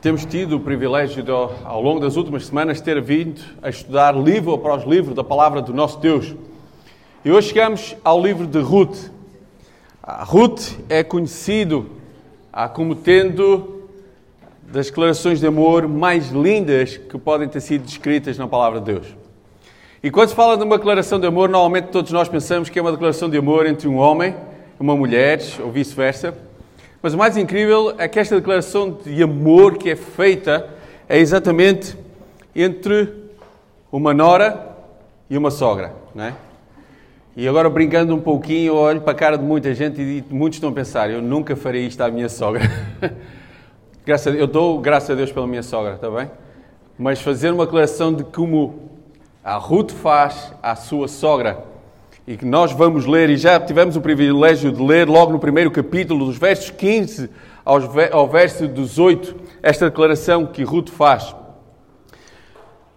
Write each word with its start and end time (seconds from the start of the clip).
Temos 0.00 0.24
tido 0.24 0.56
o 0.56 0.60
privilégio 0.60 1.22
de, 1.22 1.30
ao 1.30 1.82
longo 1.82 2.00
das 2.00 2.16
últimas 2.16 2.46
semanas, 2.46 2.80
ter 2.80 3.00
vindo 3.02 3.42
a 3.62 3.68
estudar 3.68 4.16
livro 4.16 4.54
após 4.54 4.84
livro 4.84 5.14
da 5.14 5.22
palavra 5.22 5.60
do 5.60 5.74
nosso 5.74 5.98
Deus. 5.98 6.34
E 7.22 7.30
hoje 7.30 7.48
chegamos 7.48 7.94
ao 8.02 8.22
livro 8.22 8.46
de 8.46 8.58
Ruth. 8.60 9.10
A 10.02 10.24
Ruth 10.24 10.78
é 10.88 11.02
conhecido 11.02 11.90
ah, 12.50 12.66
como 12.66 12.94
tendo 12.94 13.88
das 14.62 14.86
declarações 14.86 15.38
de 15.38 15.46
amor 15.46 15.86
mais 15.86 16.30
lindas 16.30 16.96
que 16.96 17.18
podem 17.18 17.46
ter 17.46 17.60
sido 17.60 17.84
descritas 17.84 18.38
na 18.38 18.48
palavra 18.48 18.80
de 18.80 18.86
Deus. 18.86 19.06
E 20.02 20.10
quando 20.10 20.30
se 20.30 20.34
fala 20.34 20.56
de 20.56 20.64
uma 20.64 20.78
declaração 20.78 21.20
de 21.20 21.26
amor, 21.26 21.50
normalmente 21.50 21.88
todos 21.88 22.10
nós 22.10 22.26
pensamos 22.26 22.70
que 22.70 22.78
é 22.78 22.82
uma 22.82 22.92
declaração 22.92 23.28
de 23.28 23.36
amor 23.36 23.66
entre 23.66 23.86
um 23.86 23.98
homem 23.98 24.34
uma 24.80 24.96
mulher, 24.96 25.38
ou 25.62 25.70
vice-versa. 25.70 26.34
Mas 27.02 27.14
o 27.14 27.18
mais 27.18 27.36
incrível 27.36 27.94
é 27.96 28.06
que 28.06 28.18
esta 28.18 28.36
declaração 28.36 28.90
de 28.90 29.22
amor 29.22 29.78
que 29.78 29.90
é 29.90 29.96
feita 29.96 30.68
é 31.08 31.18
exatamente 31.18 31.96
entre 32.54 33.12
uma 33.90 34.12
nora 34.12 34.76
e 35.28 35.38
uma 35.38 35.50
sogra, 35.50 35.94
não 36.14 36.24
é? 36.24 36.34
E 37.34 37.48
agora, 37.48 37.70
brincando 37.70 38.14
um 38.14 38.20
pouquinho, 38.20 38.66
eu 38.66 38.76
olho 38.76 39.00
para 39.00 39.12
a 39.12 39.14
cara 39.14 39.38
de 39.38 39.44
muita 39.44 39.74
gente 39.74 40.00
e 40.00 40.24
muitos 40.28 40.56
estão 40.56 40.70
a 40.70 40.72
pensar: 40.72 41.08
eu 41.10 41.22
nunca 41.22 41.56
farei 41.56 41.86
isto 41.86 42.02
à 42.02 42.10
minha 42.10 42.28
sogra. 42.28 42.64
graças 44.04 44.34
eu 44.34 44.46
dou 44.46 44.78
graças 44.78 45.10
a 45.10 45.14
Deus 45.14 45.32
pela 45.32 45.46
minha 45.46 45.62
sogra, 45.62 45.94
está 45.94 46.10
bem? 46.10 46.30
Mas 46.98 47.22
fazer 47.22 47.50
uma 47.50 47.64
declaração 47.64 48.12
de 48.12 48.24
como 48.24 48.90
a 49.42 49.56
Ruth 49.56 49.92
faz 49.92 50.52
à 50.62 50.76
sua 50.76 51.08
sogra 51.08 51.69
e 52.30 52.36
que 52.36 52.46
nós 52.46 52.70
vamos 52.70 53.06
ler, 53.06 53.28
e 53.28 53.36
já 53.36 53.58
tivemos 53.58 53.96
o 53.96 54.00
privilégio 54.00 54.70
de 54.70 54.80
ler 54.80 55.08
logo 55.08 55.32
no 55.32 55.40
primeiro 55.40 55.68
capítulo, 55.68 56.26
dos 56.26 56.38
versos 56.38 56.70
15 56.70 57.28
ao 57.64 58.28
verso 58.28 58.68
18, 58.68 59.34
esta 59.60 59.90
declaração 59.90 60.46
que 60.46 60.62
Ruth 60.62 60.90
faz. 60.90 61.34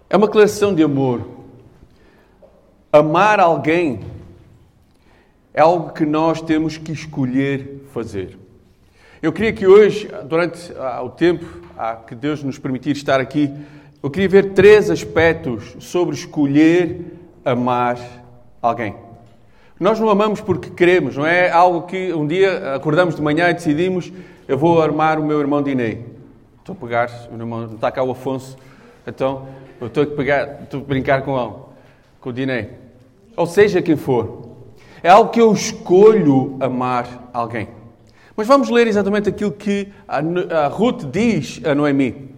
É 0.08 0.16
uma 0.16 0.28
declaração 0.28 0.72
de 0.75 0.84
amor. 0.84 1.28
Amar 2.92 3.40
alguém 3.40 4.02
é 5.52 5.62
algo 5.62 5.94
que 5.94 6.06
nós 6.06 6.40
temos 6.40 6.78
que 6.78 6.92
escolher 6.92 7.88
fazer. 7.92 8.38
Eu 9.20 9.34
queria 9.34 9.52
que 9.52 9.66
hoje, 9.66 10.08
durante 10.25 10.72
ah, 10.78 11.02
o 11.02 11.09
tempo 11.09 11.44
ah, 11.75 11.95
que 11.95 12.14
Deus 12.14 12.44
nos 12.44 12.59
permitir 12.59 12.92
estar 12.92 13.20
aqui, 13.20 13.52
eu 14.03 14.12
queria 14.12 14.30
ver 14.30 14.53
três 14.53 14.92
aspectos 14.92 15.75
sobre 15.80 16.14
escolher 16.14 17.18
amar 17.44 17.97
alguém. 18.62 19.03
Nós 19.84 20.00
não 20.00 20.09
amamos 20.09 20.39
porque 20.39 20.70
queremos, 20.70 21.17
não 21.17 21.28
é 21.28 21.52
algo 21.52 21.81
que 21.81 22.14
um 22.14 22.26
dia 22.26 22.73
acordamos 22.73 23.17
de 23.17 23.22
manhã 23.22 23.50
e 23.50 23.53
decidimos 23.53 24.14
eu 24.48 24.58
vou 24.58 24.81
armar 24.81 25.20
o 25.20 25.25
meu 25.25 25.42
irmão 25.42 25.62
Dinei. 25.62 26.06
Estou 26.59 26.72
a 26.72 26.75
pegar, 26.78 27.09
o 27.30 27.34
meu 27.34 27.42
irmão, 27.42 27.67
não 27.67 27.75
está 27.75 27.92
cá 27.92 28.02
o 28.02 28.09
Afonso, 28.09 28.56
então 29.06 29.45
eu 29.81 29.88
estou 29.88 30.03
a, 30.03 30.08
pegar, 30.08 30.62
estou 30.64 30.80
a 30.80 30.84
brincar 30.86 31.22
com 31.23 31.38
ele, 31.38 31.53
com 32.22 32.30
o 32.30 32.31
Dinei. 32.31 32.70
Ou 33.36 33.45
seja, 33.45 33.81
quem 33.81 33.98
for. 33.98 34.52
É 35.03 35.09
algo 35.09 35.31
que 35.31 35.42
eu 35.42 35.52
escolho 35.52 36.56
amar 36.62 37.30
alguém. 37.34 37.68
Mas 38.38 38.47
vamos 38.47 38.70
ler 38.70 38.88
exatamente 38.88 39.28
aquilo 39.28 39.52
que 39.52 39.90
a 40.08 40.68
Ruth 40.68 41.12
diz 41.12 41.59
a 41.66 41.75
Noemi. 41.75 42.33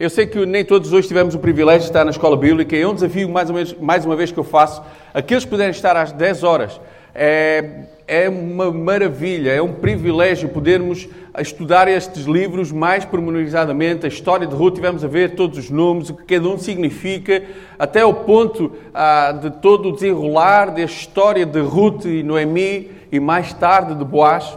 Eu 0.00 0.08
sei 0.08 0.26
que 0.26 0.46
nem 0.46 0.64
todos 0.64 0.94
hoje 0.94 1.08
tivemos 1.08 1.34
o 1.34 1.38
privilégio 1.38 1.80
de 1.82 1.88
estar 1.88 2.06
na 2.06 2.10
escola 2.10 2.34
bíblica 2.34 2.74
e 2.74 2.80
é 2.80 2.88
um 2.88 2.94
desafio, 2.94 3.28
mais, 3.28 3.50
menos, 3.50 3.74
mais 3.74 4.06
uma 4.06 4.16
vez, 4.16 4.32
que 4.32 4.38
eu 4.38 4.44
faço. 4.44 4.82
Aqueles 5.12 5.44
que 5.44 5.50
puderem 5.50 5.72
estar 5.72 5.94
às 5.94 6.10
10 6.10 6.42
horas 6.42 6.80
é, 7.14 7.82
é 8.08 8.26
uma 8.26 8.72
maravilha, 8.72 9.50
é 9.50 9.60
um 9.60 9.74
privilégio 9.74 10.48
podermos 10.48 11.06
estudar 11.38 11.86
estes 11.86 12.24
livros 12.24 12.72
mais 12.72 13.04
pormenorizadamente. 13.04 14.06
A 14.06 14.08
história 14.08 14.46
de 14.46 14.54
Ruth, 14.54 14.76
tivemos 14.76 15.04
a 15.04 15.06
ver 15.06 15.34
todos 15.34 15.58
os 15.58 15.68
nomes, 15.68 16.08
o 16.08 16.14
que 16.14 16.34
cada 16.34 16.48
um 16.48 16.56
significa, 16.56 17.42
até 17.78 18.02
o 18.02 18.14
ponto 18.14 18.72
ah, 18.94 19.32
de 19.32 19.50
todo 19.50 19.90
o 19.90 19.92
desenrolar 19.92 20.70
da 20.70 20.80
história 20.80 21.44
de 21.44 21.60
Ruth 21.60 22.06
e 22.06 22.22
Noemi 22.22 22.90
e 23.12 23.20
mais 23.20 23.52
tarde 23.52 23.94
de 23.94 24.04
Boaz. 24.06 24.56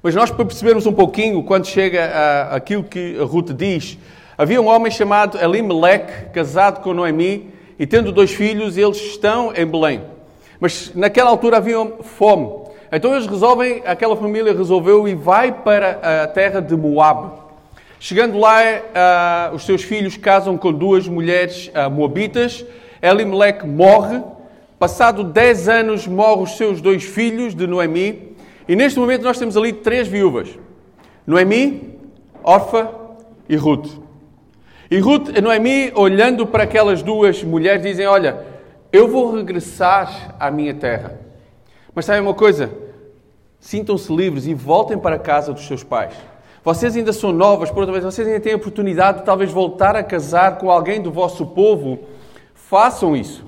Mas 0.00 0.14
nós, 0.14 0.30
para 0.30 0.44
percebermos 0.44 0.86
um 0.86 0.92
pouquinho, 0.92 1.42
quando 1.42 1.66
chega 1.66 2.04
a, 2.04 2.54
aquilo 2.54 2.84
que 2.84 3.16
Ruth 3.18 3.50
diz, 3.50 3.98
havia 4.38 4.62
um 4.62 4.68
homem 4.68 4.90
chamado 4.90 5.36
Elimelech, 5.36 6.30
casado 6.32 6.80
com 6.80 6.94
Noemi, 6.94 7.52
e 7.76 7.86
tendo 7.86 8.12
dois 8.12 8.32
filhos, 8.32 8.76
eles 8.76 8.96
estão 8.96 9.52
em 9.54 9.66
Belém. 9.66 10.00
Mas 10.60 10.92
naquela 10.94 11.30
altura 11.30 11.56
havia 11.56 11.84
fome. 12.02 12.68
Então 12.90 13.14
eles 13.14 13.26
resolvem, 13.26 13.82
aquela 13.84 14.16
família 14.16 14.56
resolveu 14.56 15.06
e 15.06 15.14
vai 15.14 15.52
para 15.52 16.22
a 16.22 16.26
terra 16.28 16.60
de 16.60 16.76
Moab. 16.76 17.32
Chegando 18.00 18.38
lá, 18.38 18.60
uh, 18.62 19.54
os 19.54 19.66
seus 19.66 19.82
filhos 19.82 20.16
casam 20.16 20.56
com 20.56 20.72
duas 20.72 21.06
mulheres 21.08 21.68
uh, 21.68 21.90
moabitas. 21.90 22.64
Elimelech 23.02 23.66
morre. 23.66 24.22
Passado 24.78 25.24
10 25.24 25.68
anos, 25.68 26.06
morrem 26.06 26.44
os 26.44 26.56
seus 26.56 26.80
dois 26.80 27.02
filhos 27.02 27.54
de 27.54 27.66
Noemi. 27.66 28.36
E 28.68 28.76
neste 28.76 28.98
momento 29.00 29.22
nós 29.22 29.38
temos 29.38 29.56
ali 29.56 29.72
três 29.72 30.06
viúvas. 30.06 30.48
Noemi, 31.26 31.98
Orfa 32.44 32.88
e 33.48 33.56
Ruth. 33.56 34.07
E 34.90 34.98
Ruth 35.00 35.36
e 35.36 35.40
Noemi, 35.42 35.92
olhando 35.94 36.46
para 36.46 36.62
aquelas 36.62 37.02
duas 37.02 37.44
mulheres, 37.44 37.82
dizem, 37.82 38.06
olha, 38.06 38.42
eu 38.90 39.06
vou 39.06 39.34
regressar 39.34 40.34
à 40.40 40.50
minha 40.50 40.72
terra. 40.72 41.20
Mas 41.94 42.06
sabem 42.06 42.22
uma 42.22 42.32
coisa? 42.32 42.70
Sintam-se 43.60 44.10
livres 44.14 44.46
e 44.46 44.54
voltem 44.54 44.96
para 44.96 45.16
a 45.16 45.18
casa 45.18 45.52
dos 45.52 45.66
seus 45.66 45.84
pais. 45.84 46.14
Vocês 46.64 46.96
ainda 46.96 47.12
são 47.12 47.32
novas, 47.32 47.70
por 47.70 47.80
outra 47.80 47.92
vez, 47.92 48.04
vocês 48.04 48.26
ainda 48.26 48.40
têm 48.40 48.54
a 48.54 48.56
oportunidade 48.56 49.18
de 49.18 49.24
talvez 49.24 49.52
voltar 49.52 49.94
a 49.94 50.02
casar 50.02 50.56
com 50.56 50.70
alguém 50.70 51.02
do 51.02 51.12
vosso 51.12 51.44
povo. 51.44 51.98
Façam 52.54 53.14
isso. 53.14 53.44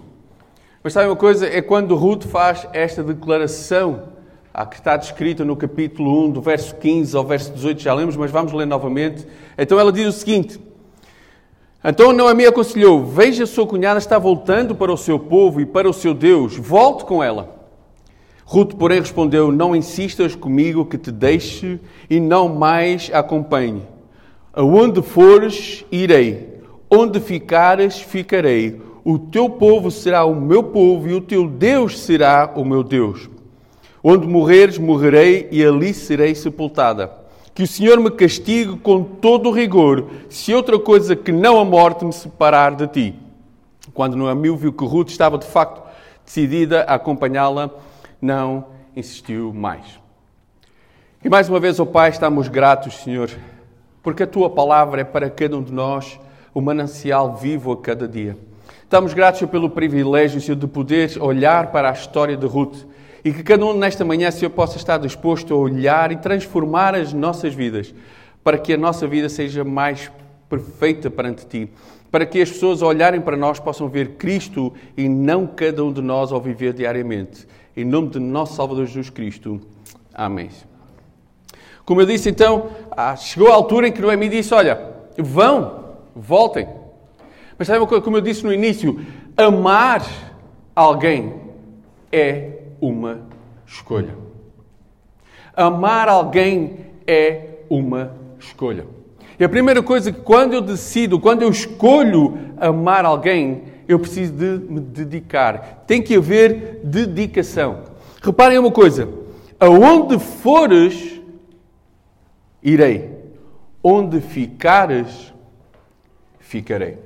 Mas 0.83 0.93
sabem 0.93 1.09
uma 1.09 1.17
coisa? 1.17 1.47
É 1.47 1.62
quando 1.62 1.97
Ruth 1.97 2.25
faz 2.25 2.69
esta 2.75 3.03
declaração, 3.03 4.05
a 4.53 4.67
que 4.67 4.77
está 4.77 4.95
descrita 4.97 5.43
no 5.43 5.57
capítulo 5.57 6.27
1, 6.27 6.33
do 6.33 6.43
verso 6.43 6.75
15 6.77 7.17
ao 7.17 7.25
verso 7.25 7.51
18, 7.53 7.81
já 7.81 7.95
lemos, 7.95 8.15
mas 8.15 8.31
vamos 8.31 8.53
ler 8.53 8.67
novamente. 8.67 9.27
Então 9.57 9.81
ela 9.81 9.93
diz 9.93 10.07
o 10.07 10.12
seguinte: 10.12 10.61
então 11.82 12.12
Noemi 12.12 12.44
aconselhou: 12.44 13.04
Veja, 13.06 13.46
sua 13.46 13.66
cunhada 13.66 13.98
está 13.98 14.18
voltando 14.18 14.74
para 14.74 14.92
o 14.92 14.98
seu 14.98 15.18
povo 15.18 15.60
e 15.60 15.66
para 15.66 15.88
o 15.88 15.94
seu 15.94 16.12
Deus, 16.12 16.56
volte 16.56 17.04
com 17.04 17.24
ela. 17.24 17.58
Ruth, 18.44 18.74
porém, 18.74 19.00
respondeu: 19.00 19.50
Não 19.50 19.74
insistas 19.74 20.34
comigo 20.34 20.84
que 20.84 20.98
te 20.98 21.10
deixe 21.10 21.80
e 22.08 22.20
não 22.20 22.48
mais 22.48 23.10
acompanhe. 23.12 23.82
Aonde 24.52 25.00
fores, 25.00 25.84
irei. 25.91 26.60
Onde 26.91 27.20
ficares, 27.20 28.00
ficarei. 28.00 28.80
O 29.02 29.18
teu 29.18 29.48
povo 29.48 29.91
será 29.91 30.24
o 30.24 30.34
meu 30.34 30.62
povo 30.62 31.08
e 31.08 31.14
o 31.14 31.20
teu 31.20 31.48
Deus 31.48 32.00
será 32.00 32.52
o 32.54 32.64
meu 32.64 32.82
Deus. 32.82 33.30
Onde 34.02 34.26
morreres, 34.26 34.76
morrerei 34.76 35.48
e 35.50 35.64
ali 35.64 35.94
serei 35.94 36.34
sepultada 36.34 37.19
que 37.55 37.62
o 37.62 37.66
Senhor 37.66 37.99
me 37.99 38.11
castigue 38.11 38.77
com 38.78 39.03
todo 39.03 39.49
o 39.49 39.53
rigor, 39.53 40.06
se 40.28 40.55
outra 40.55 40.78
coisa 40.78 41.16
que 41.16 41.33
não 41.33 41.59
a 41.59 41.65
morte 41.65 42.05
me 42.05 42.12
separar 42.12 42.75
de 42.75 42.87
ti. 42.87 43.15
Quando 43.93 44.16
Noemi 44.16 44.55
viu 44.56 44.72
que 44.72 44.84
Ruth 44.84 45.11
estava 45.11 45.37
de 45.37 45.47
facto 45.47 45.83
decidida 46.25 46.83
a 46.83 46.94
acompanhá-la, 46.94 47.71
não 48.21 48.66
insistiu 48.97 49.53
mais. 49.53 49.99
E 51.25 51.28
mais 51.28 51.49
uma 51.49 51.60
vez, 51.60 51.78
ó 51.81 51.83
oh 51.83 51.87
Pai, 51.87 52.10
estamos 52.10 52.49
gratos, 52.49 52.94
Senhor, 52.99 53.31
porque 54.03 54.22
a 54.22 54.27
tua 54.27 54.48
palavra 54.48 55.01
é 55.01 55.04
para 55.04 55.28
cada 55.28 55.57
um 55.57 55.63
de 55.63 55.72
nós 55.72 56.19
o 56.54 56.60
manancial 56.60 57.36
vivo 57.36 57.72
a 57.72 57.77
cada 57.77 58.09
dia. 58.09 58.39
Estamos 58.83 59.13
gratos 59.13 59.48
pelo 59.48 59.71
privilégio, 59.71 60.41
Senhor, 60.41 60.57
de 60.57 60.66
poder 60.66 61.10
olhar 61.21 61.71
para 61.71 61.91
a 61.91 61.92
história 61.92 62.36
de 62.36 62.47
Ruth 62.47 62.84
e 63.25 63.33
que 63.33 63.43
cada 63.43 63.65
um 63.65 63.75
nesta 63.75 64.05
manhã, 64.05 64.31
Senhor, 64.31 64.51
possa 64.51 64.77
estar 64.77 64.99
disposto 64.99 65.53
a 65.53 65.57
olhar 65.57 66.11
e 66.11 66.17
transformar 66.17 66.95
as 66.95 67.13
nossas 67.13 67.55
vidas 67.55 67.95
para 68.43 68.57
que 68.59 68.72
a 68.72 68.77
nossa 68.77 69.07
vida 69.07 69.28
seja 69.28 69.63
mais 69.63 70.11
perfeita 70.49 71.11
perante 71.11 71.47
Ti. 71.47 71.71
Para 72.11 72.27
que 72.27 72.41
as 72.41 72.51
pessoas, 72.51 72.83
olharem 72.83 73.21
para 73.21 73.37
nós, 73.37 73.61
possam 73.61 73.89
ver 73.89 74.13
Cristo 74.17 74.72
e 74.97 75.09
não 75.09 75.47
cada 75.47 75.84
um 75.84 75.93
de 75.93 76.01
nós 76.01 76.33
ao 76.33 76.41
viver 76.41 76.72
diariamente. 76.72 77.47
Em 77.77 77.84
nome 77.84 78.09
de 78.09 78.19
nosso 78.19 78.57
Salvador 78.57 78.87
Jesus 78.87 79.11
Cristo. 79.11 79.61
Amém. 80.13 80.49
Como 81.84 82.01
eu 82.01 82.07
disse, 82.07 82.28
então, 82.28 82.71
ah, 82.91 83.15
chegou 83.15 83.51
a 83.51 83.55
altura 83.55 83.89
em 83.89 83.93
que 83.93 84.01
Noemi 84.01 84.28
disse: 84.28 84.53
Olha, 84.53 84.81
vão, 85.17 85.84
voltem. 86.17 86.69
Mas 87.57 87.69
sabe 87.69 87.78
uma 87.78 87.87
coisa, 87.87 88.03
como 88.03 88.17
eu 88.17 88.21
disse 88.21 88.45
no 88.45 88.53
início, 88.53 89.01
amar 89.37 90.05
alguém 90.75 91.34
é 92.11 92.59
uma 92.80 93.21
escolha. 93.66 94.15
Amar 95.54 96.09
alguém 96.09 96.78
é 97.06 97.59
uma 97.68 98.12
escolha. 98.38 98.86
E 99.38 99.44
a 99.44 99.48
primeira 99.48 99.82
coisa 99.82 100.12
que 100.12 100.21
quando 100.21 100.53
eu 100.54 100.60
decido, 100.60 101.18
quando 101.18 101.42
eu 101.42 101.50
escolho 101.50 102.38
amar 102.59 103.04
alguém, 103.04 103.65
eu 103.88 103.98
preciso 103.98 104.32
de 104.32 104.72
me 104.72 104.80
dedicar. 104.80 105.84
Tem 105.86 106.03
que 106.03 106.16
haver 106.16 106.80
dedicação. 106.84 107.84
Reparem 108.22 108.59
uma 108.59 108.71
coisa: 108.71 109.09
aonde 109.59 110.18
fores, 110.18 111.21
irei. 112.62 113.18
onde 113.83 114.21
ficares, 114.21 115.33
ficarei. 116.38 116.98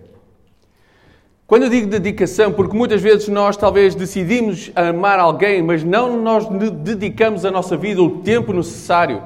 Quando 1.47 1.65
eu 1.65 1.69
digo 1.69 1.87
dedicação, 1.87 2.53
porque 2.53 2.75
muitas 2.75 3.03
vezes 3.03 3.29
nós 3.29 3.55
talvez 3.55 3.95
decidimos 3.95 4.73
amar 4.75 5.19
alguém, 5.19 5.63
mas 5.63 5.85
não 5.85 6.17
nós 6.17 6.47
dedicamos 6.49 7.45
a 7.45 7.51
nossa 7.51 7.77
vida 7.77 8.03
o 8.03 8.21
tempo 8.21 8.53
necessário. 8.53 9.23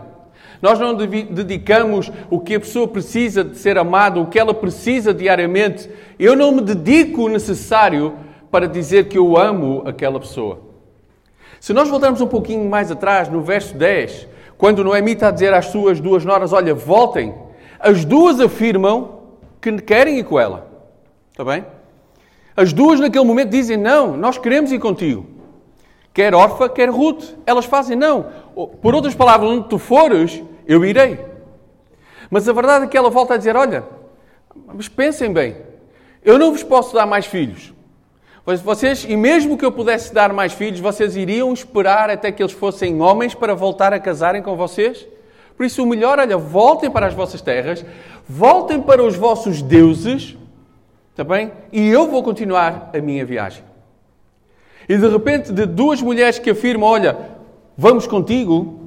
Nós 0.61 0.81
não 0.81 0.97
dedicamos 0.97 2.11
o 2.29 2.41
que 2.41 2.57
a 2.57 2.61
pessoa 2.61 2.89
precisa 2.89 3.45
de 3.45 3.57
ser 3.57 3.79
amada, 3.79 4.19
o 4.19 4.27
que 4.27 4.37
ela 4.37 4.53
precisa 4.53 5.15
diariamente. 5.15 5.89
Eu 6.19 6.35
não 6.35 6.51
me 6.51 6.61
dedico 6.61 7.27
o 7.27 7.29
necessário 7.29 8.15
para 8.51 8.67
dizer 8.67 9.07
que 9.07 9.17
eu 9.17 9.39
amo 9.39 9.85
aquela 9.87 10.19
pessoa. 10.19 10.59
Se 11.61 11.73
nós 11.73 11.89
voltarmos 11.89 12.21
um 12.21 12.27
pouquinho 12.27 12.69
mais 12.69 12.91
atrás, 12.91 13.29
no 13.29 13.43
verso 13.43 13.77
10, 13.77 14.27
quando 14.57 14.83
Noemi 14.83 15.13
está 15.13 15.29
a 15.29 15.31
dizer 15.31 15.55
às 15.55 15.67
suas 15.67 16.01
duas 16.01 16.25
noras: 16.25 16.53
Olha, 16.53 16.75
voltem, 16.75 17.33
as 17.79 18.05
duas 18.05 18.41
afirmam 18.41 19.21
que 19.61 19.71
querem 19.81 20.19
ir 20.19 20.25
com 20.25 20.41
ela. 20.41 20.69
Está 21.31 21.45
bem? 21.45 21.78
As 22.59 22.73
duas 22.73 22.99
naquele 22.99 23.25
momento 23.25 23.51
dizem: 23.51 23.77
Não, 23.77 24.17
nós 24.17 24.37
queremos 24.37 24.73
ir 24.73 24.81
contigo. 24.81 25.25
Quer 26.13 26.35
Orfa, 26.35 26.69
quer 26.69 26.91
Ruth. 26.91 27.23
Elas 27.47 27.65
fazem 27.65 27.97
não. 27.97 28.27
Por 28.83 28.97
outras 28.97 29.15
palavras, 29.15 29.49
onde 29.49 29.69
tu 29.69 29.79
fores, 29.79 30.43
eu 30.67 30.85
irei. 30.85 31.25
Mas 32.29 32.49
a 32.49 32.53
verdade 32.53 32.87
é 32.87 32.89
que 32.89 32.99
ela 32.99 33.11
volta 33.11 33.35
a 33.35 33.37
dizer: 33.37 33.55
Olha, 33.55 33.85
mas 34.75 34.89
pensem 34.89 35.33
bem, 35.33 35.57
eu 36.25 36.37
não 36.37 36.51
vos 36.51 36.65
posso 36.65 36.97
dar 36.97 37.07
mais 37.07 37.27
filhos. 37.27 37.73
Vocês, 38.65 39.07
e 39.09 39.17
mesmo 39.17 39.57
que 39.57 39.65
eu 39.65 39.71
pudesse 39.71 40.13
dar 40.13 40.33
mais 40.33 40.53
filhos, 40.53 40.81
vocês 40.81 41.15
iriam 41.17 41.53
esperar 41.53 42.11
até 42.11 42.33
que 42.33 42.43
eles 42.43 42.53
fossem 42.53 43.01
homens 43.01 43.37
para 43.37 43.55
voltar 43.55 43.93
a 43.93 44.01
casarem 44.01 44.43
com 44.43 44.57
vocês? 44.57 45.07
Por 45.57 45.65
isso, 45.65 45.85
o 45.85 45.87
melhor, 45.87 46.19
olha, 46.19 46.37
voltem 46.37 46.91
para 46.91 47.07
as 47.07 47.15
vossas 47.15 47.41
terras, 47.41 47.85
voltem 48.29 48.83
para 48.83 49.01
os 49.05 49.15
vossos 49.15 49.63
deuses, 49.63 50.37
Está 51.19 51.35
bem? 51.35 51.51
E 51.73 51.89
eu 51.89 52.09
vou 52.09 52.23
continuar 52.23 52.91
a 52.95 53.01
minha 53.01 53.27
viagem. 53.27 53.65
E 54.89 54.97
de 54.97 55.09
repente, 55.09 55.53
de 55.53 55.67
duas 55.67 56.01
mulheres 56.01 56.39
que 56.39 56.51
afirmam: 56.51 56.89
Olha, 56.89 57.19
vamos 57.77 58.07
contigo, 58.07 58.79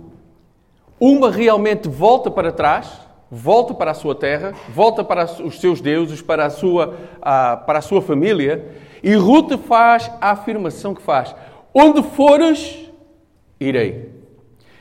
uma 0.97 1.29
realmente 1.29 1.89
volta 1.89 2.31
para 2.31 2.53
trás, 2.53 2.89
volta 3.29 3.73
para 3.73 3.91
a 3.91 3.93
sua 3.93 4.15
terra, 4.15 4.53
volta 4.73 5.03
para 5.03 5.25
os 5.25 5.59
seus 5.59 5.81
deuses, 5.81 6.21
para 6.21 6.45
a 6.45 6.49
sua, 6.49 6.95
para 7.19 7.79
a 7.79 7.81
sua 7.81 8.01
família, 8.01 8.65
e 9.03 9.13
Ruth 9.13 9.57
faz 9.67 10.09
a 10.21 10.31
afirmação 10.31 10.95
que 10.95 11.01
faz: 11.01 11.35
Onde 11.73 12.01
fores, 12.01 12.89
irei, 13.59 14.09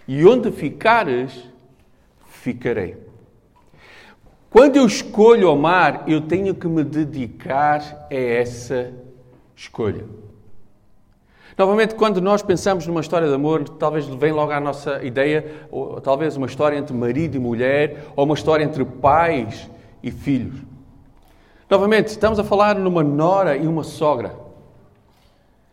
e 0.07 0.25
onde 0.25 0.53
ficares, 0.53 1.33
ficarei. 2.29 3.10
Quando 4.51 4.75
eu 4.75 4.85
escolho 4.85 5.49
amar, 5.49 6.03
eu 6.09 6.21
tenho 6.21 6.53
que 6.57 6.67
me 6.67 6.83
dedicar 6.83 8.09
a 8.11 8.15
essa 8.15 8.93
escolha. 9.55 10.05
Novamente, 11.57 11.95
quando 11.95 12.21
nós 12.21 12.43
pensamos 12.43 12.85
numa 12.85 13.01
história 13.01 13.29
de 13.29 13.35
amor, 13.35 13.69
talvez 13.69 14.07
vem 14.07 14.33
logo 14.33 14.51
à 14.51 14.59
nossa 14.59 15.05
ideia, 15.05 15.47
ou 15.71 16.01
talvez 16.01 16.37
uma 16.37 16.47
história 16.47 16.77
entre 16.77 16.97
marido 16.97 17.37
e 17.37 17.39
mulher, 17.39 18.07
ou 18.17 18.25
uma 18.25 18.35
história 18.35 18.65
entre 18.65 18.85
pais 18.85 19.71
e 20.03 20.11
filhos. 20.11 20.59
Novamente, 21.69 22.09
estamos 22.09 22.41
a 22.41 22.45
falar 22.45 22.75
numa 22.75 23.05
nora 23.05 23.57
e 23.57 23.69
uma 23.69 23.85
sogra. 23.85 24.35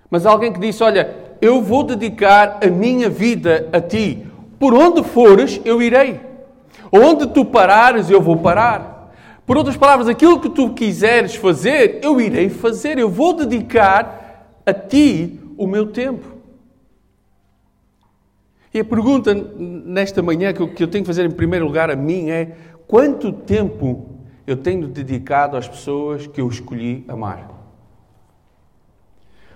Mas 0.07 0.23
alguém 0.23 0.53
que 0.53 0.59
disse: 0.59 0.83
Olha, 0.83 1.15
eu 1.41 1.63
vou 1.63 1.83
dedicar 1.83 2.59
a 2.63 2.67
minha 2.67 3.09
vida 3.09 3.67
a 3.73 3.81
ti. 3.81 4.27
Por 4.59 4.75
onde 4.75 5.03
fores, 5.03 5.59
eu 5.65 5.81
irei. 5.81 6.27
Onde 6.91 7.27
tu 7.27 7.45
parares, 7.45 8.09
eu 8.09 8.21
vou 8.21 8.37
parar. 8.37 9.11
Por 9.45 9.57
outras 9.57 9.77
palavras, 9.77 10.07
aquilo 10.07 10.39
que 10.39 10.49
tu 10.49 10.73
quiseres 10.73 11.35
fazer, 11.35 11.99
eu 12.03 12.19
irei 12.19 12.49
fazer. 12.49 12.97
Eu 12.97 13.09
vou 13.09 13.33
dedicar 13.33 14.59
a 14.65 14.73
ti 14.73 15.39
o 15.57 15.65
meu 15.65 15.87
tempo. 15.87 16.37
E 18.73 18.79
a 18.79 18.85
pergunta 18.85 19.33
nesta 19.33 20.21
manhã 20.21 20.53
que 20.53 20.61
eu, 20.61 20.87
tenho 20.87 21.03
que 21.03 21.07
fazer 21.07 21.25
em 21.25 21.31
primeiro 21.31 21.65
lugar 21.65 21.89
a 21.89 21.95
mim 21.95 22.29
é: 22.29 22.55
quanto 22.85 23.31
tempo 23.31 24.19
eu 24.45 24.57
tenho 24.57 24.87
dedicado 24.87 25.57
às 25.57 25.67
pessoas 25.67 26.27
que 26.27 26.41
eu 26.41 26.47
escolhi 26.47 27.05
amar? 27.07 27.49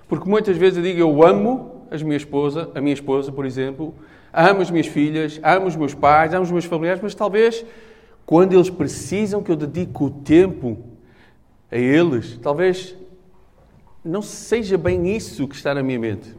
Porque 0.08 0.28
muitas 0.30 0.58
vezes 0.58 0.78
eu 0.78 0.84
digo 0.84 1.00
eu 1.00 1.24
amo 1.24 1.86
a 1.92 1.98
minha 1.98 2.18
esposa, 2.18 2.72
a 2.74 2.82
minha 2.82 2.94
esposa, 2.94 3.32
por 3.32 3.46
exemplo, 3.46 3.94
amo 4.34 4.62
as 4.62 4.72
minhas 4.72 4.88
filhas, 4.88 5.40
amo 5.44 5.68
os 5.68 5.76
meus 5.76 5.94
pais, 5.94 6.34
amo 6.34 6.44
os 6.44 6.52
meus 6.52 6.66
familiares, 6.66 7.02
mas 7.02 7.16
talvez 7.16 7.66
quando 8.26 8.54
eles 8.54 8.70
precisam 8.70 9.44
que 9.44 9.52
eu 9.52 9.56
dedique 9.56 10.04
o 10.04 10.10
tempo 10.10 10.78
a 11.72 11.78
eles, 11.78 12.38
talvez 12.42 12.96
não 14.04 14.22
seja 14.22 14.78
bem 14.78 15.16
isso 15.16 15.48
que 15.48 15.56
está 15.56 15.74
na 15.74 15.84
minha 15.84 16.00
mente. 16.00 16.36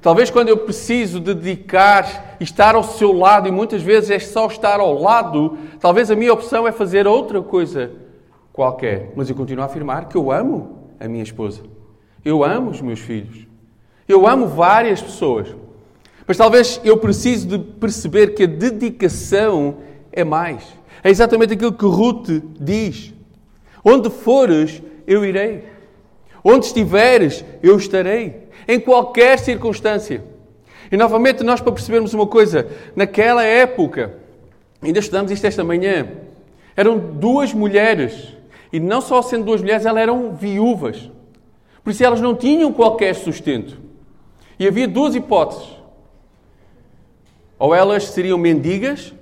Talvez 0.00 0.30
quando 0.30 0.48
eu 0.48 0.58
preciso 0.58 1.20
dedicar 1.20 2.36
estar 2.40 2.74
ao 2.74 2.82
seu 2.82 3.12
lado, 3.12 3.48
e 3.48 3.50
muitas 3.50 3.82
vezes 3.82 4.10
é 4.10 4.18
só 4.18 4.46
estar 4.46 4.80
ao 4.80 5.00
lado, 5.00 5.58
talvez 5.80 6.10
a 6.10 6.16
minha 6.16 6.32
opção 6.32 6.66
é 6.66 6.72
fazer 6.72 7.06
outra 7.06 7.42
coisa 7.42 7.90
qualquer. 8.52 9.12
Mas 9.14 9.28
eu 9.28 9.36
continuo 9.36 9.62
a 9.62 9.66
afirmar 9.66 10.08
que 10.08 10.16
eu 10.16 10.30
amo 10.30 10.90
a 10.98 11.08
minha 11.08 11.22
esposa. 11.22 11.62
Eu 12.24 12.44
amo 12.44 12.70
os 12.70 12.80
meus 12.80 13.00
filhos. 13.00 13.46
Eu 14.08 14.26
amo 14.26 14.46
várias 14.46 15.00
pessoas. 15.00 15.54
Mas 16.26 16.36
talvez 16.36 16.80
eu 16.84 16.96
precise 16.96 17.46
de 17.46 17.58
perceber 17.58 18.34
que 18.34 18.44
a 18.44 18.46
dedicação 18.46 19.78
é 20.12 20.24
mais. 20.24 20.62
É 21.02 21.10
exatamente 21.10 21.54
aquilo 21.54 21.72
que 21.72 21.84
Ruth 21.84 22.28
diz. 22.58 23.12
Onde 23.84 24.08
fores, 24.10 24.80
eu 25.06 25.24
irei. 25.24 25.64
Onde 26.44 26.66
estiveres, 26.66 27.44
eu 27.62 27.76
estarei. 27.76 28.48
Em 28.68 28.78
qualquer 28.78 29.38
circunstância. 29.38 30.22
E 30.90 30.96
novamente, 30.96 31.42
nós 31.42 31.60
para 31.60 31.72
percebermos 31.72 32.14
uma 32.14 32.26
coisa, 32.26 32.68
naquela 32.94 33.42
época, 33.42 34.14
ainda 34.80 34.98
estudamos 34.98 35.32
isto 35.32 35.46
esta 35.46 35.64
manhã, 35.64 36.08
eram 36.76 36.98
duas 36.98 37.52
mulheres. 37.52 38.34
E 38.72 38.78
não 38.78 39.00
só 39.00 39.20
sendo 39.22 39.44
duas 39.44 39.60
mulheres, 39.60 39.84
elas 39.84 40.02
eram 40.02 40.34
viúvas. 40.34 41.10
Por 41.82 41.90
isso 41.90 42.04
elas 42.04 42.20
não 42.20 42.34
tinham 42.34 42.72
qualquer 42.72 43.14
sustento. 43.14 43.78
E 44.58 44.66
havia 44.66 44.86
duas 44.86 45.14
hipóteses. 45.14 45.81
Ou 47.62 47.72
elas 47.72 48.08
seriam 48.08 48.36
mendigas, 48.36 49.14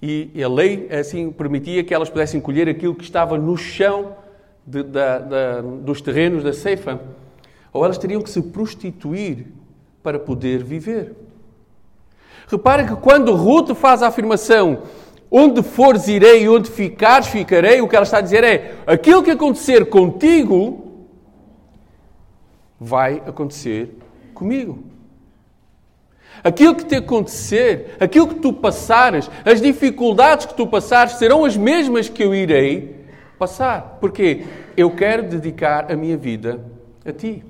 e 0.00 0.30
a 0.40 0.48
lei 0.48 0.88
assim 0.88 1.32
permitia 1.32 1.82
que 1.82 1.92
elas 1.92 2.08
pudessem 2.08 2.40
colher 2.40 2.68
aquilo 2.68 2.94
que 2.94 3.02
estava 3.02 3.36
no 3.36 3.56
chão 3.56 4.14
de, 4.64 4.84
da, 4.84 5.18
da, 5.18 5.60
dos 5.60 6.00
terrenos 6.00 6.44
da 6.44 6.52
ceifa, 6.52 7.00
ou 7.72 7.84
elas 7.84 7.98
teriam 7.98 8.22
que 8.22 8.30
se 8.30 8.40
prostituir 8.40 9.48
para 10.00 10.16
poder 10.16 10.62
viver. 10.62 11.16
Repara 12.46 12.86
que 12.86 12.94
quando 12.94 13.34
Ruth 13.34 13.74
faz 13.74 14.00
a 14.00 14.06
afirmação 14.06 14.84
onde 15.28 15.60
fores 15.60 16.06
irei 16.06 16.44
e 16.44 16.48
onde 16.48 16.70
ficares 16.70 17.26
ficarei, 17.26 17.80
o 17.80 17.88
que 17.88 17.96
ela 17.96 18.04
está 18.04 18.18
a 18.18 18.20
dizer 18.20 18.44
é 18.44 18.76
aquilo 18.86 19.24
que 19.24 19.30
acontecer 19.32 19.86
contigo 19.86 21.02
vai 22.78 23.20
acontecer 23.26 23.98
comigo. 24.34 24.89
Aquilo 26.42 26.74
que 26.74 26.84
te 26.84 26.96
acontecer, 26.96 27.96
aquilo 28.00 28.28
que 28.28 28.36
tu 28.36 28.52
passares, 28.52 29.30
as 29.44 29.60
dificuldades 29.60 30.46
que 30.46 30.54
tu 30.54 30.66
passares 30.66 31.14
serão 31.14 31.44
as 31.44 31.56
mesmas 31.56 32.08
que 32.08 32.22
eu 32.22 32.34
irei 32.34 33.04
passar. 33.38 33.98
Porque 34.00 34.44
eu 34.76 34.90
quero 34.90 35.28
dedicar 35.28 35.92
a 35.92 35.96
minha 35.96 36.16
vida 36.16 36.64
a 37.04 37.12
ti. 37.12 37.44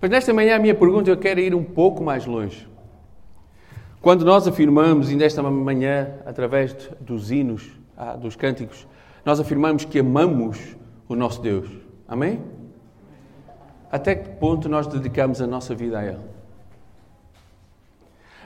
Mas 0.00 0.10
nesta 0.10 0.34
manhã 0.34 0.56
a 0.56 0.58
minha 0.58 0.74
pergunta 0.74 1.10
eu 1.10 1.16
quero 1.16 1.40
ir 1.40 1.54
um 1.54 1.64
pouco 1.64 2.02
mais 2.02 2.26
longe. 2.26 2.68
Quando 4.00 4.24
nós 4.24 4.48
afirmamos, 4.48 5.12
e 5.12 5.14
nesta 5.14 5.40
manhã, 5.42 6.14
através 6.26 6.74
dos 7.00 7.30
hinos, 7.30 7.70
ah, 7.96 8.16
dos 8.16 8.34
cânticos, 8.34 8.86
nós 9.24 9.38
afirmamos 9.38 9.84
que 9.84 10.00
amamos 10.00 10.76
o 11.08 11.14
nosso 11.14 11.40
Deus. 11.40 11.70
Amém? 12.08 12.42
Até 13.92 14.16
que 14.16 14.28
ponto 14.30 14.68
nós 14.68 14.88
dedicamos 14.88 15.40
a 15.40 15.46
nossa 15.46 15.72
vida 15.72 16.00
a 16.00 16.04
Ele? 16.04 16.31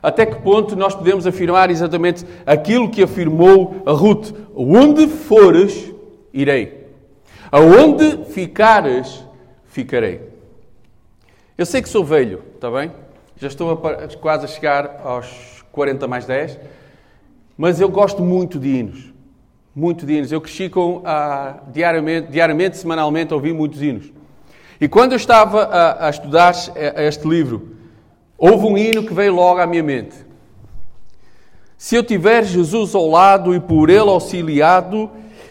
Até 0.06 0.24
que 0.24 0.36
ponto 0.36 0.76
nós 0.76 0.94
podemos 0.94 1.26
afirmar 1.26 1.68
exatamente 1.68 2.24
aquilo 2.46 2.88
que 2.88 3.02
afirmou 3.02 3.82
a 3.84 3.90
Ruth: 3.90 4.32
Onde 4.54 5.08
fores, 5.08 5.92
irei. 6.32 6.86
Aonde 7.50 8.24
ficares, 8.26 9.24
ficarei. 9.64 10.20
Eu 11.58 11.66
sei 11.66 11.82
que 11.82 11.88
sou 11.88 12.04
velho, 12.04 12.40
está 12.54 12.70
bem? 12.70 12.92
Já 13.36 13.48
estou 13.48 13.72
a, 13.72 14.08
quase 14.20 14.44
a 14.44 14.48
chegar 14.48 15.00
aos 15.02 15.64
40 15.72 16.06
mais 16.06 16.24
10, 16.24 16.56
mas 17.58 17.80
eu 17.80 17.88
gosto 17.88 18.22
muito 18.22 18.60
de 18.60 18.68
hinos. 18.68 19.12
Muito 19.74 20.06
de 20.06 20.12
hinos. 20.12 20.30
Eu 20.30 20.40
cresci 20.40 20.68
com, 20.68 21.02
ah, 21.04 21.64
diariamente, 21.72 22.30
diariamente, 22.30 22.76
semanalmente, 22.76 23.32
a 23.32 23.34
ouvir 23.34 23.52
muitos 23.52 23.82
hinos. 23.82 24.12
E 24.80 24.86
quando 24.86 25.14
eu 25.14 25.16
estava 25.16 25.64
a, 25.64 26.06
a 26.06 26.10
estudar 26.10 26.54
este 26.96 27.26
livro, 27.26 27.75
Houve 28.38 28.66
um 28.66 28.76
hino 28.76 29.04
que 29.04 29.14
veio 29.14 29.34
logo 29.34 29.60
à 29.60 29.66
minha 29.66 29.82
mente. 29.82 30.26
se 31.78 31.94
eu 31.94 32.02
tiver 32.02 32.44
Jesus 32.44 32.94
ao 32.94 33.08
lado 33.08 33.54
e 33.54 33.60
por 33.60 33.90
ele 33.90 34.08
auxiliado, 34.08 35.10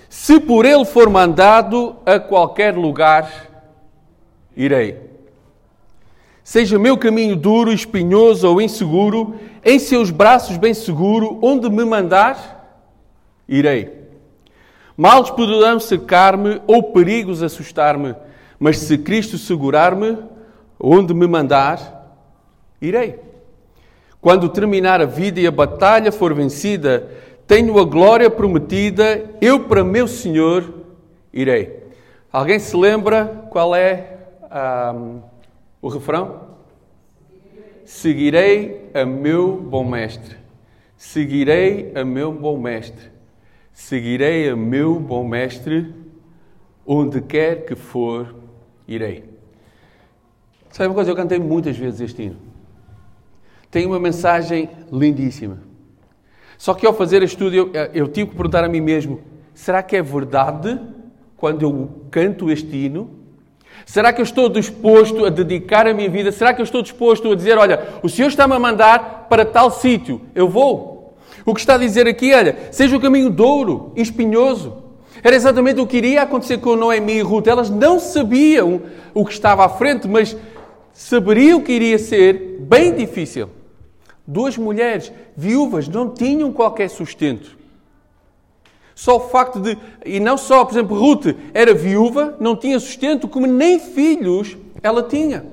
se 0.09 0.39
por 0.39 0.65
ele 0.65 0.85
for 0.85 1.09
mandado 1.09 1.95
a 2.05 2.19
qualquer 2.19 2.75
lugar, 2.75 3.51
irei. 4.55 4.99
Seja 6.43 6.77
meu 6.77 6.97
caminho 6.97 7.35
duro, 7.35 7.71
espinhoso 7.71 8.47
ou 8.47 8.61
inseguro, 8.61 9.35
em 9.63 9.79
seus 9.79 10.11
braços 10.11 10.57
bem 10.57 10.73
seguro, 10.73 11.39
onde 11.41 11.69
me 11.69 11.83
mandar, 11.83 12.83
irei. 13.47 14.05
Males 14.97 15.29
poderão 15.29 15.79
cercar-me 15.79 16.61
ou 16.67 16.83
perigos 16.83 17.43
assustar-me, 17.43 18.15
mas 18.59 18.77
se 18.77 18.97
Cristo 18.97 19.37
segurar-me, 19.37 20.17
onde 20.79 21.13
me 21.13 21.27
mandar, 21.27 21.94
irei. 22.85 23.19
Quando 24.21 24.49
terminar 24.49 25.01
a 25.01 25.05
vida 25.05 25.39
e 25.39 25.45
a 25.45 25.51
batalha 25.51 26.11
for 26.11 26.33
vencida, 26.33 27.09
tenho 27.45 27.77
a 27.79 27.83
glória 27.83 28.29
prometida, 28.29 29.23
eu 29.39 29.65
para 29.65 29.83
meu 29.83 30.07
Senhor 30.07 30.73
irei. 31.31 31.83
Alguém 32.31 32.57
se 32.57 32.75
lembra 32.75 33.47
qual 33.51 33.75
é 33.75 34.17
um, 34.95 35.21
o 35.81 35.87
refrão? 35.87 36.41
Seguirei 37.85 38.89
a 38.93 39.05
meu 39.05 39.57
bom 39.57 39.83
mestre. 39.83 40.35
Seguirei 40.97 41.91
a 41.93 42.03
meu 42.03 42.31
bom 42.31 42.57
mestre. 42.57 43.11
Seguirei 43.71 44.49
a 44.49 44.55
meu 44.55 44.99
bom 44.99 45.27
mestre, 45.27 45.93
onde 46.85 47.21
quer 47.21 47.65
que 47.65 47.75
for, 47.75 48.33
irei. 48.87 49.23
Sabe 50.71 50.89
uma 50.89 50.95
coisa? 50.95 51.11
Eu 51.11 51.15
cantei 51.15 51.37
muitas 51.37 51.77
vezes 51.77 52.01
este 52.01 52.23
hino. 52.23 52.54
Tem 53.75 53.85
uma 53.85 53.99
mensagem 53.99 54.69
lindíssima. 54.89 55.57
Só 56.57 56.73
que 56.73 56.87
ao 56.87 56.93
fazer 56.93 57.21
este 57.21 57.33
estudo, 57.33 57.53
eu, 57.53 57.71
eu 57.93 58.07
tive 58.07 58.29
que 58.29 58.35
perguntar 58.37 58.63
a 58.63 58.69
mim 58.69 58.79
mesmo: 58.79 59.19
será 59.53 59.83
que 59.83 59.97
é 59.97 60.01
verdade 60.01 60.79
quando 61.35 61.63
eu 61.63 61.89
canto 62.09 62.49
este 62.49 62.73
hino? 62.73 63.09
Será 63.85 64.13
que 64.13 64.21
eu 64.21 64.23
estou 64.23 64.47
disposto 64.47 65.25
a 65.25 65.29
dedicar 65.29 65.87
a 65.87 65.93
minha 65.93 66.09
vida? 66.09 66.31
Será 66.31 66.53
que 66.53 66.61
eu 66.61 66.63
estou 66.63 66.81
disposto 66.81 67.29
a 67.29 67.35
dizer: 67.35 67.57
olha, 67.57 67.85
o 68.01 68.07
Senhor 68.07 68.29
está-me 68.29 68.53
a 68.53 68.59
mandar 68.59 69.27
para 69.27 69.43
tal 69.43 69.69
sítio, 69.69 70.21
eu 70.33 70.47
vou? 70.47 71.13
O 71.45 71.53
que 71.53 71.59
está 71.59 71.75
a 71.75 71.77
dizer 71.77 72.07
aqui, 72.07 72.33
olha, 72.33 72.55
seja 72.71 72.95
o 72.95 73.01
caminho 73.01 73.29
douro, 73.29 73.91
espinhoso. 73.93 74.83
Era 75.21 75.35
exatamente 75.35 75.81
o 75.81 75.85
que 75.85 75.97
iria 75.97 76.21
acontecer 76.21 76.59
com 76.59 76.77
Noemi 76.77 77.15
e 77.15 77.21
Ruth. 77.21 77.47
Elas 77.47 77.69
não 77.69 77.99
sabiam 77.99 78.83
o 79.13 79.25
que 79.25 79.33
estava 79.33 79.65
à 79.65 79.69
frente, 79.69 80.07
mas 80.07 80.33
saberiam 80.93 81.59
que 81.59 81.73
iria 81.73 81.99
ser 81.99 82.55
bem 82.61 82.95
difícil. 82.95 83.49
Duas 84.27 84.57
mulheres 84.57 85.11
viúvas 85.35 85.87
não 85.87 86.09
tinham 86.09 86.51
qualquer 86.51 86.89
sustento. 86.89 87.55
Só 88.95 89.17
o 89.17 89.19
facto 89.19 89.59
de. 89.59 89.77
E 90.05 90.19
não 90.19 90.37
só, 90.37 90.63
por 90.63 90.73
exemplo, 90.73 90.97
Ruth 90.97 91.35
era 91.53 91.73
viúva, 91.73 92.35
não 92.39 92.55
tinha 92.55 92.79
sustento, 92.79 93.27
como 93.27 93.45
nem 93.45 93.77
filhos 93.77 94.57
ela 94.81 95.03
tinha. 95.03 95.45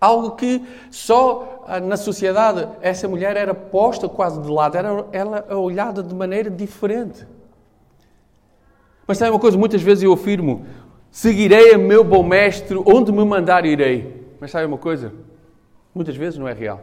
Algo 0.00 0.32
que 0.32 0.62
só 0.90 1.64
ah, 1.66 1.78
na 1.78 1.96
sociedade 1.96 2.66
essa 2.80 3.06
mulher 3.06 3.36
era 3.36 3.54
posta 3.54 4.08
quase 4.08 4.40
de 4.40 4.48
lado, 4.48 4.76
era 4.76 5.06
ela 5.12 5.46
olhada 5.56 6.02
de 6.02 6.14
maneira 6.14 6.50
diferente. 6.50 7.26
Mas 9.06 9.18
sabe 9.18 9.30
uma 9.30 9.38
coisa? 9.38 9.56
Muitas 9.56 9.80
vezes 9.80 10.02
eu 10.02 10.12
afirmo: 10.12 10.66
seguirei 11.10 11.74
a 11.74 11.78
meu 11.78 12.02
bom 12.02 12.24
mestre, 12.24 12.76
onde 12.84 13.12
me 13.12 13.24
mandar 13.24 13.64
irei. 13.64 14.26
Mas 14.40 14.50
sabe 14.50 14.66
uma 14.66 14.78
coisa? 14.78 15.12
Muitas 15.94 16.16
vezes 16.16 16.38
não 16.38 16.48
é 16.48 16.52
real. 16.52 16.80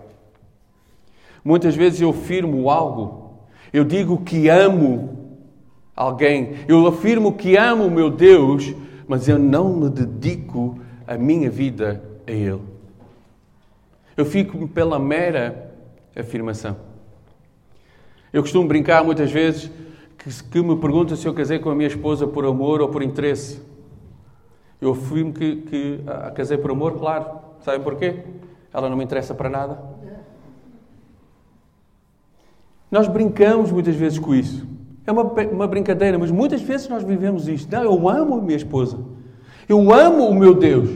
Muitas 1.47 1.77
vezes 1.77 2.01
eu 2.01 2.09
afirmo 2.09 2.69
algo, 2.69 3.39
eu 3.71 3.85
digo 3.85 4.17
que 4.17 4.49
amo 4.49 5.39
alguém, 5.95 6.55
eu 6.67 6.85
afirmo 6.85 7.37
que 7.37 7.55
amo 7.55 7.85
o 7.85 7.89
meu 7.89 8.09
Deus, 8.09 8.75
mas 9.07 9.29
eu 9.29 9.39
não 9.39 9.73
me 9.73 9.89
dedico 9.89 10.77
a 11.07 11.17
minha 11.17 11.49
vida 11.49 12.03
a 12.27 12.31
Ele. 12.33 12.59
Eu 14.17 14.25
fico 14.25 14.67
pela 14.67 14.99
mera 14.99 15.73
afirmação. 16.19 16.75
Eu 18.33 18.41
costumo 18.41 18.67
brincar 18.67 19.01
muitas 19.01 19.31
vezes 19.31 19.71
que, 20.17 20.43
que 20.51 20.61
me 20.61 20.75
perguntam 20.75 21.15
se 21.15 21.25
eu 21.25 21.33
casei 21.33 21.59
com 21.59 21.69
a 21.69 21.75
minha 21.75 21.87
esposa 21.87 22.27
por 22.27 22.43
amor 22.43 22.81
ou 22.81 22.89
por 22.89 23.01
interesse. 23.01 23.61
Eu 24.81 24.91
afirmo 24.91 25.31
que, 25.31 25.55
que 25.61 26.01
ah, 26.07 26.29
casei 26.29 26.57
por 26.57 26.71
amor, 26.71 26.99
claro. 26.99 27.39
Sabem 27.61 27.79
porquê? 27.79 28.15
Ela 28.73 28.89
não 28.89 28.97
me 28.97 29.05
interessa 29.05 29.33
para 29.33 29.49
nada. 29.49 29.96
Nós 32.89 33.07
brincamos 33.07 33.71
muitas 33.71 33.95
vezes 33.95 34.17
com 34.19 34.33
isso. 34.33 34.65
É 35.05 35.11
uma, 35.11 35.23
uma 35.23 35.67
brincadeira, 35.67 36.17
mas 36.17 36.31
muitas 36.31 36.61
vezes 36.61 36.87
nós 36.87 37.03
vivemos 37.03 37.47
isto. 37.47 37.71
Não, 37.71 37.83
eu 37.83 38.09
amo 38.09 38.35
a 38.35 38.41
minha 38.41 38.57
esposa. 38.57 38.97
Eu 39.67 39.93
amo 39.93 40.27
o 40.27 40.35
meu 40.35 40.53
Deus. 40.53 40.89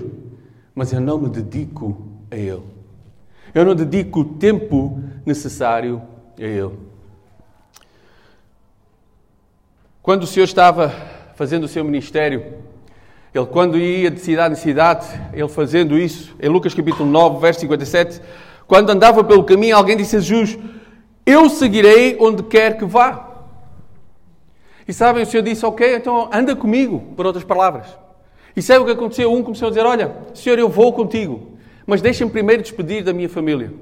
Mas 0.73 0.93
eu 0.93 1.01
não 1.01 1.17
me 1.17 1.29
dedico 1.29 1.97
a 2.29 2.35
Ele. 2.35 2.63
Eu 3.53 3.65
não 3.65 3.75
dedico 3.75 4.21
o 4.21 4.25
tempo 4.25 5.01
necessário 5.25 6.01
a 6.37 6.43
Ele. 6.43 6.71
Quando 10.01 10.23
o 10.23 10.27
Senhor 10.27 10.45
estava 10.45 10.89
fazendo 11.35 11.65
o 11.65 11.67
seu 11.67 11.83
ministério, 11.83 12.43
ele, 13.33 13.45
quando 13.45 13.77
ia 13.77 14.09
de 14.09 14.19
cidade 14.19 14.55
em 14.55 14.57
cidade, 14.57 15.07
ele 15.31 15.47
fazendo 15.47 15.97
isso, 15.97 16.35
em 16.41 16.49
Lucas 16.49 16.73
capítulo 16.73 17.09
9, 17.09 17.39
verso 17.39 17.61
57, 17.61 18.21
quando 18.67 18.89
andava 18.89 19.23
pelo 19.23 19.43
caminho, 19.43 19.75
alguém 19.75 19.95
disse 19.95 20.17
a 20.17 20.19
Jesus: 20.19 20.57
Eu 21.25 21.49
seguirei 21.49 22.17
onde 22.19 22.43
quer 22.43 22.77
que 22.77 22.85
vá. 22.85 23.29
E 24.87 24.93
sabem, 24.93 25.23
o 25.23 25.25
Senhor 25.25 25.43
disse: 25.43 25.65
Ok, 25.65 25.95
então 25.95 26.29
anda 26.33 26.55
comigo, 26.55 27.13
por 27.15 27.25
outras 27.25 27.43
palavras. 27.43 27.87
E 28.55 28.61
sabe 28.61 28.79
o 28.79 28.85
que 28.85 28.91
aconteceu? 28.91 29.31
Um 29.31 29.43
começou 29.43 29.67
a 29.67 29.71
dizer: 29.71 29.85
Olha, 29.85 30.15
Senhor, 30.33 30.57
eu 30.59 30.67
vou 30.67 30.91
contigo 30.93 31.51
mas 31.85 32.01
deixem 32.01 32.25
me 32.25 32.31
primeiro 32.31 32.61
despedir 32.61 33.03
da 33.03 33.13
minha 33.13 33.29
família. 33.29 33.73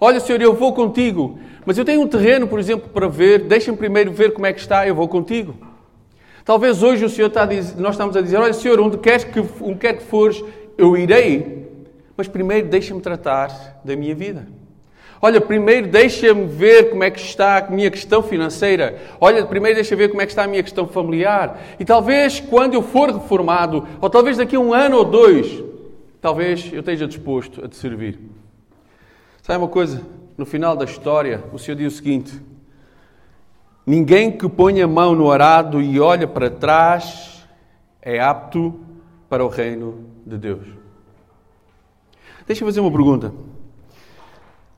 Olha, 0.00 0.20
Senhor, 0.20 0.40
eu 0.40 0.54
vou 0.54 0.72
contigo, 0.72 1.38
mas 1.64 1.78
eu 1.78 1.84
tenho 1.84 2.00
um 2.00 2.08
terreno, 2.08 2.46
por 2.46 2.58
exemplo, 2.58 2.88
para 2.88 3.08
ver, 3.08 3.40
deixem 3.40 3.72
me 3.72 3.78
primeiro 3.78 4.12
ver 4.12 4.32
como 4.32 4.46
é 4.46 4.52
que 4.52 4.60
está, 4.60 4.86
eu 4.86 4.94
vou 4.94 5.08
contigo. 5.08 5.54
Talvez 6.44 6.82
hoje 6.82 7.04
o 7.04 7.08
Senhor 7.08 7.28
está 7.28 7.42
a 7.42 7.46
dizer, 7.46 7.80
nós 7.80 7.94
estamos 7.94 8.16
a 8.16 8.20
dizer, 8.20 8.36
olha, 8.36 8.52
Senhor, 8.52 8.80
onde 8.80 8.98
quer 8.98 9.24
que, 9.24 9.40
onde 9.60 9.78
quer 9.78 9.94
que 9.94 10.04
fores, 10.04 10.42
eu 10.76 10.96
irei, 10.96 11.68
mas 12.16 12.26
primeiro 12.26 12.68
deixa-me 12.68 13.00
tratar 13.00 13.80
da 13.84 13.94
minha 13.94 14.14
vida. 14.14 14.46
Olha, 15.24 15.40
primeiro 15.40 15.86
deixa-me 15.86 16.46
ver 16.46 16.90
como 16.90 17.04
é 17.04 17.10
que 17.10 17.20
está 17.20 17.58
a 17.58 17.70
minha 17.70 17.88
questão 17.92 18.24
financeira. 18.24 19.00
Olha, 19.20 19.46
primeiro 19.46 19.76
deixa 19.76 19.94
me 19.94 20.02
ver 20.02 20.08
como 20.08 20.20
é 20.20 20.26
que 20.26 20.32
está 20.32 20.42
a 20.42 20.48
minha 20.48 20.64
questão 20.64 20.88
familiar. 20.88 21.62
E 21.78 21.84
talvez 21.84 22.40
quando 22.40 22.74
eu 22.74 22.82
for 22.82 23.08
reformado, 23.08 23.86
ou 24.00 24.10
talvez 24.10 24.36
daqui 24.36 24.56
a 24.56 24.60
um 24.60 24.74
ano 24.74 24.96
ou 24.96 25.04
dois, 25.04 25.62
talvez 26.20 26.68
eu 26.72 26.80
esteja 26.80 27.06
disposto 27.06 27.64
a 27.64 27.68
te 27.68 27.76
servir. 27.76 28.18
Sabe 29.42 29.60
uma 29.60 29.68
coisa? 29.68 30.02
No 30.36 30.44
final 30.44 30.74
da 30.74 30.84
história, 30.84 31.44
o 31.52 31.58
Senhor 31.58 31.76
diz 31.76 31.92
o 31.92 31.96
seguinte: 31.96 32.42
Ninguém 33.86 34.32
que 34.32 34.48
ponha 34.48 34.86
a 34.86 34.88
mão 34.88 35.14
no 35.14 35.30
arado 35.30 35.80
e 35.80 36.00
olha 36.00 36.26
para 36.26 36.50
trás 36.50 37.46
é 38.00 38.18
apto 38.18 38.74
para 39.28 39.44
o 39.44 39.48
reino 39.48 40.04
de 40.26 40.36
Deus. 40.36 40.66
Deixa-me 42.44 42.68
fazer 42.68 42.80
uma 42.80 42.90
pergunta. 42.90 43.32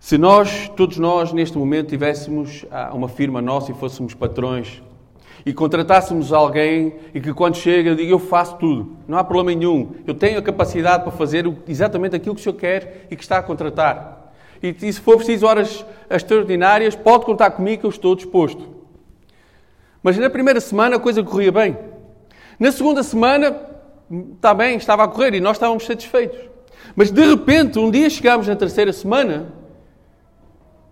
Se 0.04 0.18
nós, 0.18 0.70
todos 0.76 0.98
nós, 0.98 1.32
neste 1.32 1.56
momento, 1.56 1.88
tivéssemos 1.88 2.66
ah, 2.70 2.90
uma 2.92 3.08
firma 3.08 3.40
nossa 3.40 3.72
e 3.72 3.74
fôssemos 3.74 4.12
patrões, 4.12 4.82
e 5.46 5.50
contratássemos 5.50 6.30
alguém 6.30 6.92
e 7.14 7.22
que 7.22 7.32
quando 7.32 7.56
chega 7.56 7.88
eu 7.88 7.94
digo 7.94 8.12
eu 8.12 8.18
faço 8.18 8.56
tudo, 8.56 8.98
não 9.08 9.16
há 9.16 9.24
problema 9.24 9.58
nenhum, 9.58 9.94
eu 10.06 10.12
tenho 10.12 10.38
a 10.38 10.42
capacidade 10.42 11.04
para 11.04 11.12
fazer 11.12 11.50
exatamente 11.66 12.14
aquilo 12.14 12.34
que 12.34 12.42
o 12.42 12.44
senhor 12.44 12.54
quer 12.54 13.06
e 13.10 13.16
que 13.16 13.22
está 13.22 13.38
a 13.38 13.42
contratar. 13.42 14.30
E, 14.62 14.76
e 14.82 14.92
se 14.92 15.00
for 15.00 15.16
preciso 15.16 15.46
horas 15.46 15.86
extraordinárias, 16.10 16.94
pode 16.94 17.24
contar 17.24 17.52
comigo 17.52 17.80
que 17.80 17.86
eu 17.86 17.90
estou 17.90 18.14
disposto. 18.14 18.62
Mas 20.02 20.18
na 20.18 20.28
primeira 20.28 20.60
semana 20.60 20.96
a 20.96 21.00
coisa 21.00 21.22
corria 21.22 21.50
bem. 21.50 21.78
Na 22.60 22.70
segunda 22.70 23.02
semana, 23.02 23.56
está 24.34 24.52
bem, 24.52 24.76
estava 24.76 25.04
a 25.04 25.08
correr 25.08 25.32
e 25.32 25.40
nós 25.40 25.56
estávamos 25.56 25.86
satisfeitos. 25.86 26.40
Mas 26.94 27.10
de 27.10 27.24
repente, 27.24 27.78
um 27.78 27.90
dia 27.90 28.10
chegámos 28.10 28.46
na 28.46 28.54
terceira 28.54 28.92
semana 28.92 29.63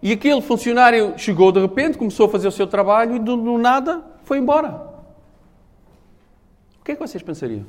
e 0.03 0.13
aquele 0.13 0.43
funcionário 0.43 1.15
chegou 1.17 1.53
de 1.53 1.61
repente, 1.61 1.97
começou 1.97 2.27
a 2.27 2.29
fazer 2.29 2.49
o 2.49 2.53
seu 2.53 2.67
trabalho 2.67 3.17
e 3.17 3.19
do, 3.21 3.37
do 3.37 3.57
nada 3.57 4.03
foi 4.25 4.39
embora. 4.39 4.91
O 6.81 6.85
que 6.85 6.93
é 6.93 6.95
que 6.97 7.01
vocês 7.01 7.23
pensariam? 7.23 7.65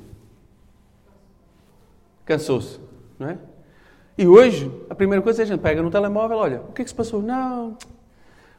Cansou-se, 2.25 2.79
não 3.19 3.29
é? 3.29 3.37
E 4.17 4.27
hoje, 4.27 4.71
a 4.89 4.95
primeira 4.95 5.21
coisa 5.21 5.41
é 5.41 5.43
a 5.43 5.45
gente 5.45 5.59
pega 5.59 5.81
no 5.83 5.91
telemóvel, 5.91 6.37
olha, 6.37 6.61
o 6.69 6.73
que 6.73 6.81
é 6.81 6.83
que 6.83 6.89
se 6.89 6.95
passou? 6.95 7.21
Não, 7.21 7.77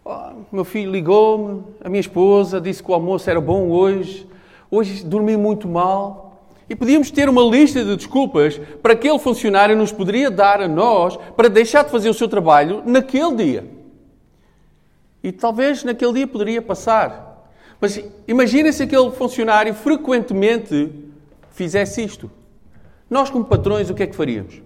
oh, 0.04 0.31
meu 0.52 0.64
filho 0.64 0.93
ligou-me, 0.93 1.64
a 1.83 1.88
minha 1.88 2.00
esposa 2.00 2.61
disse 2.61 2.83
que 2.83 2.90
o 2.90 2.95
almoço 2.95 3.28
era 3.28 3.40
bom 3.40 3.69
hoje, 3.71 4.28
hoje 4.71 5.04
dormi 5.04 5.37
muito 5.37 5.69
mal. 5.69 6.24
E 6.68 6.75
podíamos 6.75 7.11
ter 7.11 7.28
uma 7.28 7.42
lista 7.42 7.85
de 7.85 7.97
desculpas 7.97 8.59
para 8.83 8.94
aquele 8.94 9.18
funcionário 9.18 9.76
nos 9.76 9.92
poderia 9.92 10.30
dar 10.30 10.61
a 10.61 10.68
nós 10.68 11.16
para 11.37 11.49
deixar 11.49 11.85
de 11.85 11.90
fazer 11.90 12.09
o 12.09 12.14
seu 12.14 12.28
trabalho 12.28 12.83
naquele 12.87 13.35
dia. 13.37 13.71
E 15.23 15.30
talvez 15.30 15.85
naquele 15.85 16.12
dia 16.12 16.26
poderia 16.26 16.62
passar. 16.62 17.50
Mas 17.80 18.02
imagina 18.26 18.73
se 18.73 18.83
aquele 18.83 19.11
funcionário 19.11 19.75
frequentemente 19.75 20.90
fizesse 21.50 22.02
isto. 22.02 22.30
Nós, 23.11 23.30
como 23.30 23.44
patrões, 23.44 23.90
o 23.90 23.94
que 23.94 24.02
é 24.02 24.06
que 24.06 24.16
faríamos? 24.16 24.62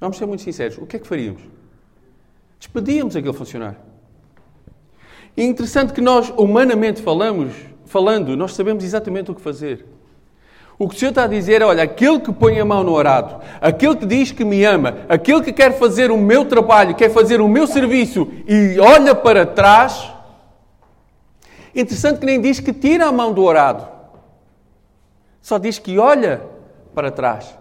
Vamos 0.00 0.16
ser 0.16 0.26
muito 0.26 0.42
sinceros. 0.42 0.78
O 0.78 0.86
que 0.86 0.96
é 0.96 0.98
que 0.98 1.06
faríamos? 1.06 1.42
Despedíamos 2.58 3.16
aquele 3.16 3.34
funcionário. 3.34 3.78
E 5.36 5.42
é 5.42 5.44
interessante 5.44 5.92
que 5.92 6.00
nós, 6.00 6.32
humanamente 6.36 7.02
falamos, 7.02 7.54
falando, 7.84 8.36
nós 8.36 8.54
sabemos 8.54 8.84
exatamente 8.84 9.30
o 9.30 9.34
que 9.34 9.40
fazer. 9.40 9.84
O 10.78 10.88
que 10.88 10.96
o 10.96 10.98
Senhor 10.98 11.10
está 11.10 11.24
a 11.24 11.28
dizer 11.28 11.62
é: 11.62 11.64
olha, 11.64 11.84
aquele 11.84 12.20
que 12.20 12.32
põe 12.32 12.58
a 12.58 12.64
mão 12.64 12.82
no 12.82 12.98
arado, 12.98 13.40
aquele 13.60 13.96
que 13.96 14.06
diz 14.06 14.32
que 14.32 14.44
me 14.44 14.64
ama, 14.64 14.98
aquele 15.08 15.42
que 15.42 15.52
quer 15.52 15.78
fazer 15.78 16.10
o 16.10 16.18
meu 16.18 16.44
trabalho, 16.44 16.94
quer 16.94 17.10
fazer 17.10 17.40
o 17.40 17.48
meu 17.48 17.66
serviço 17.66 18.28
e 18.46 18.78
olha 18.80 19.14
para 19.14 19.46
trás. 19.46 20.12
Interessante 21.74 22.20
que 22.20 22.26
nem 22.26 22.40
diz 22.40 22.60
que 22.60 22.72
tira 22.72 23.06
a 23.06 23.12
mão 23.12 23.32
do 23.32 23.48
arado, 23.48 23.88
só 25.40 25.58
diz 25.58 25.78
que 25.78 25.98
olha 25.98 26.40
para 26.94 27.10
trás, 27.10 27.56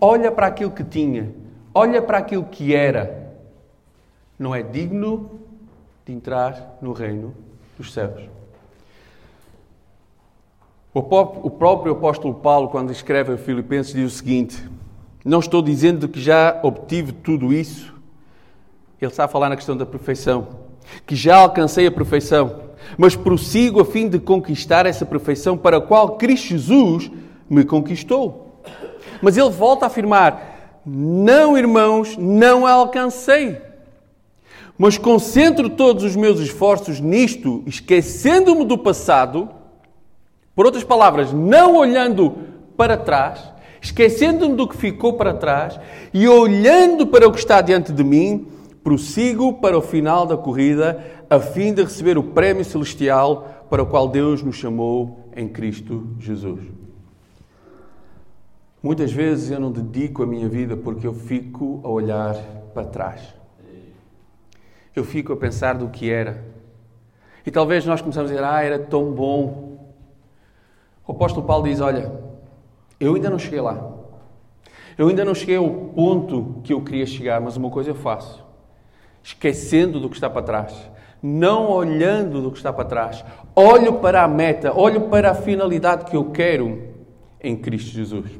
olha 0.00 0.30
para 0.30 0.46
aquilo 0.46 0.70
que 0.70 0.84
tinha, 0.84 1.32
olha 1.74 2.00
para 2.00 2.18
aquilo 2.18 2.44
que 2.44 2.74
era. 2.74 3.26
Não 4.38 4.54
é 4.54 4.62
digno 4.62 5.40
de 6.04 6.12
entrar 6.12 6.76
no 6.82 6.92
reino 6.92 7.34
dos 7.78 7.92
céus. 7.92 8.35
O 10.98 11.50
próprio 11.50 11.92
apóstolo 11.92 12.32
Paulo, 12.32 12.70
quando 12.70 12.90
escreve 12.90 13.34
a 13.34 13.36
Filipenses, 13.36 13.92
diz 13.92 14.14
o 14.14 14.16
seguinte: 14.16 14.64
Não 15.22 15.40
estou 15.40 15.60
dizendo 15.60 16.08
que 16.08 16.18
já 16.18 16.58
obtive 16.62 17.12
tudo 17.12 17.52
isso. 17.52 17.92
Ele 18.98 19.10
está 19.10 19.24
a 19.26 19.28
falar 19.28 19.50
na 19.50 19.56
questão 19.56 19.76
da 19.76 19.84
perfeição, 19.84 20.48
que 21.06 21.14
já 21.14 21.36
alcancei 21.36 21.86
a 21.86 21.92
perfeição, 21.92 22.62
mas 22.96 23.14
prossigo 23.14 23.78
a 23.78 23.84
fim 23.84 24.08
de 24.08 24.18
conquistar 24.18 24.86
essa 24.86 25.04
perfeição 25.04 25.54
para 25.54 25.76
a 25.76 25.80
qual 25.82 26.16
Cristo 26.16 26.46
Jesus 26.46 27.10
me 27.46 27.62
conquistou. 27.62 28.62
Mas 29.20 29.36
ele 29.36 29.50
volta 29.50 29.84
a 29.84 29.88
afirmar: 29.88 30.80
Não, 30.86 31.58
irmãos, 31.58 32.16
não 32.16 32.64
a 32.64 32.72
alcancei. 32.72 33.60
Mas 34.78 34.96
concentro 34.96 35.68
todos 35.68 36.04
os 36.04 36.16
meus 36.16 36.40
esforços 36.40 37.00
nisto, 37.00 37.62
esquecendo-me 37.66 38.64
do 38.64 38.78
passado 38.78 39.55
por 40.56 40.64
outras 40.64 40.82
palavras, 40.82 41.34
não 41.34 41.76
olhando 41.76 42.34
para 42.78 42.96
trás, 42.96 43.52
esquecendo-me 43.80 44.56
do 44.56 44.66
que 44.66 44.76
ficou 44.76 45.12
para 45.12 45.34
trás 45.34 45.78
e 46.14 46.26
olhando 46.26 47.06
para 47.06 47.28
o 47.28 47.32
que 47.32 47.38
está 47.38 47.60
diante 47.60 47.92
de 47.92 48.02
mim, 48.02 48.48
prossigo 48.82 49.60
para 49.60 49.76
o 49.76 49.82
final 49.82 50.24
da 50.24 50.36
corrida, 50.36 51.04
a 51.28 51.38
fim 51.38 51.74
de 51.74 51.82
receber 51.82 52.16
o 52.16 52.22
prémio 52.22 52.64
celestial 52.64 53.66
para 53.68 53.82
o 53.82 53.86
qual 53.86 54.08
Deus 54.08 54.42
nos 54.42 54.56
chamou 54.56 55.28
em 55.36 55.46
Cristo 55.46 56.08
Jesus. 56.18 56.64
Muitas 58.82 59.12
vezes 59.12 59.50
eu 59.50 59.60
não 59.60 59.70
dedico 59.70 60.22
a 60.22 60.26
minha 60.26 60.48
vida 60.48 60.74
porque 60.74 61.06
eu 61.06 61.12
fico 61.12 61.80
a 61.84 61.88
olhar 61.88 62.34
para 62.72 62.86
trás. 62.86 63.20
Eu 64.94 65.04
fico 65.04 65.34
a 65.34 65.36
pensar 65.36 65.74
do 65.74 65.88
que 65.88 66.08
era. 66.10 66.42
E 67.44 67.50
talvez 67.50 67.84
nós 67.84 68.00
começamos 68.00 68.30
a 68.30 68.34
dizer: 68.34 68.46
Ah, 68.46 68.62
era 68.62 68.78
tão 68.78 69.12
bom. 69.12 69.65
O 71.06 71.12
apóstolo 71.12 71.46
Paulo 71.46 71.64
diz: 71.64 71.80
Olha, 71.80 72.12
eu 72.98 73.14
ainda 73.14 73.30
não 73.30 73.38
cheguei 73.38 73.60
lá. 73.60 73.92
Eu 74.98 75.08
ainda 75.08 75.24
não 75.24 75.34
cheguei 75.34 75.56
ao 75.56 75.68
ponto 75.68 76.60
que 76.64 76.72
eu 76.72 76.80
queria 76.80 77.04
chegar, 77.04 77.40
mas 77.40 77.56
uma 77.56 77.70
coisa 77.70 77.90
eu 77.90 77.94
faço: 77.94 78.44
esquecendo 79.22 80.00
do 80.00 80.08
que 80.08 80.16
está 80.16 80.28
para 80.28 80.42
trás, 80.42 80.74
não 81.22 81.70
olhando 81.70 82.42
do 82.42 82.50
que 82.50 82.56
está 82.56 82.72
para 82.72 82.84
trás, 82.84 83.24
olho 83.54 83.94
para 83.94 84.22
a 84.22 84.28
meta, 84.28 84.72
olho 84.74 85.02
para 85.02 85.30
a 85.30 85.34
finalidade 85.34 86.06
que 86.06 86.16
eu 86.16 86.30
quero 86.30 86.94
em 87.40 87.56
Cristo 87.56 87.90
Jesus. 87.90 88.30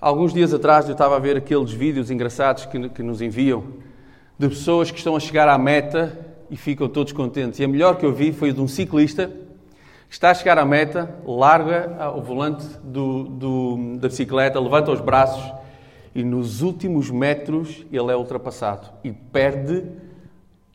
Alguns 0.00 0.32
dias 0.32 0.54
atrás 0.54 0.86
eu 0.86 0.92
estava 0.92 1.16
a 1.16 1.18
ver 1.18 1.36
aqueles 1.36 1.70
vídeos 1.70 2.10
engraçados 2.10 2.64
que, 2.64 2.88
que 2.88 3.02
nos 3.02 3.20
enviam 3.20 3.64
de 4.38 4.48
pessoas 4.48 4.90
que 4.90 4.96
estão 4.96 5.14
a 5.14 5.20
chegar 5.20 5.46
à 5.46 5.58
meta 5.58 6.18
e 6.50 6.56
ficam 6.56 6.88
todos 6.88 7.12
contentes. 7.12 7.60
E 7.60 7.64
a 7.64 7.68
melhor 7.68 7.98
que 7.98 8.06
eu 8.06 8.12
vi 8.12 8.32
foi 8.32 8.50
de 8.50 8.60
um 8.62 8.66
ciclista 8.66 9.30
Está 10.10 10.30
a 10.30 10.34
chegar 10.34 10.58
à 10.58 10.64
meta, 10.64 11.08
larga 11.24 12.12
o 12.16 12.20
volante 12.20 12.66
do, 12.82 13.22
do, 13.22 13.96
da 13.98 14.08
bicicleta, 14.08 14.58
levanta 14.58 14.90
os 14.90 15.00
braços 15.00 15.54
e 16.12 16.24
nos 16.24 16.62
últimos 16.62 17.08
metros 17.12 17.86
ele 17.92 18.10
é 18.10 18.16
ultrapassado 18.16 18.88
e 19.04 19.12
perde 19.12 19.84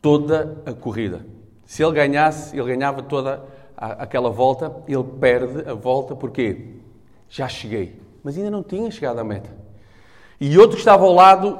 toda 0.00 0.56
a 0.64 0.72
corrida. 0.72 1.26
Se 1.66 1.84
ele 1.84 1.92
ganhasse, 1.92 2.56
ele 2.56 2.66
ganhava 2.66 3.02
toda 3.02 3.44
a, 3.76 4.04
aquela 4.04 4.30
volta, 4.30 4.74
ele 4.88 5.04
perde 5.20 5.68
a 5.68 5.74
volta 5.74 6.16
porque 6.16 6.68
já 7.28 7.46
cheguei, 7.46 8.00
mas 8.24 8.38
ainda 8.38 8.50
não 8.50 8.62
tinha 8.62 8.90
chegado 8.90 9.18
à 9.18 9.24
meta. 9.24 9.50
E 10.40 10.56
outro 10.56 10.76
que 10.76 10.80
estava 10.80 11.04
ao 11.04 11.12
lado, 11.12 11.58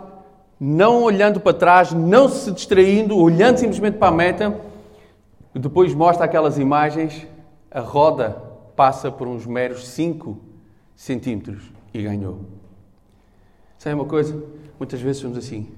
não 0.59 1.03
olhando 1.03 1.41
para 1.41 1.53
trás, 1.53 1.93
não 1.93 2.27
se 2.27 2.51
distraindo, 2.53 3.19
olhando 3.19 3.59
simplesmente 3.59 3.99
para 3.99 4.09
a 4.09 4.17
meta, 4.17 4.59
depois 5.55 5.95
mostra 5.95 6.25
aquelas 6.25 6.59
imagens 6.59 7.27
a 7.70 7.81
roda 7.81 8.31
passa 8.74 9.11
por 9.11 9.26
uns 9.26 9.46
meros 9.46 9.88
5 9.88 10.38
centímetros 10.94 11.62
e 11.92 12.02
ganhou. 12.02 12.40
Sabe 13.79 13.94
uma 13.94 14.05
coisa? 14.05 14.42
Muitas 14.79 15.00
vezes 15.00 15.22
somos 15.22 15.38
assim. 15.38 15.68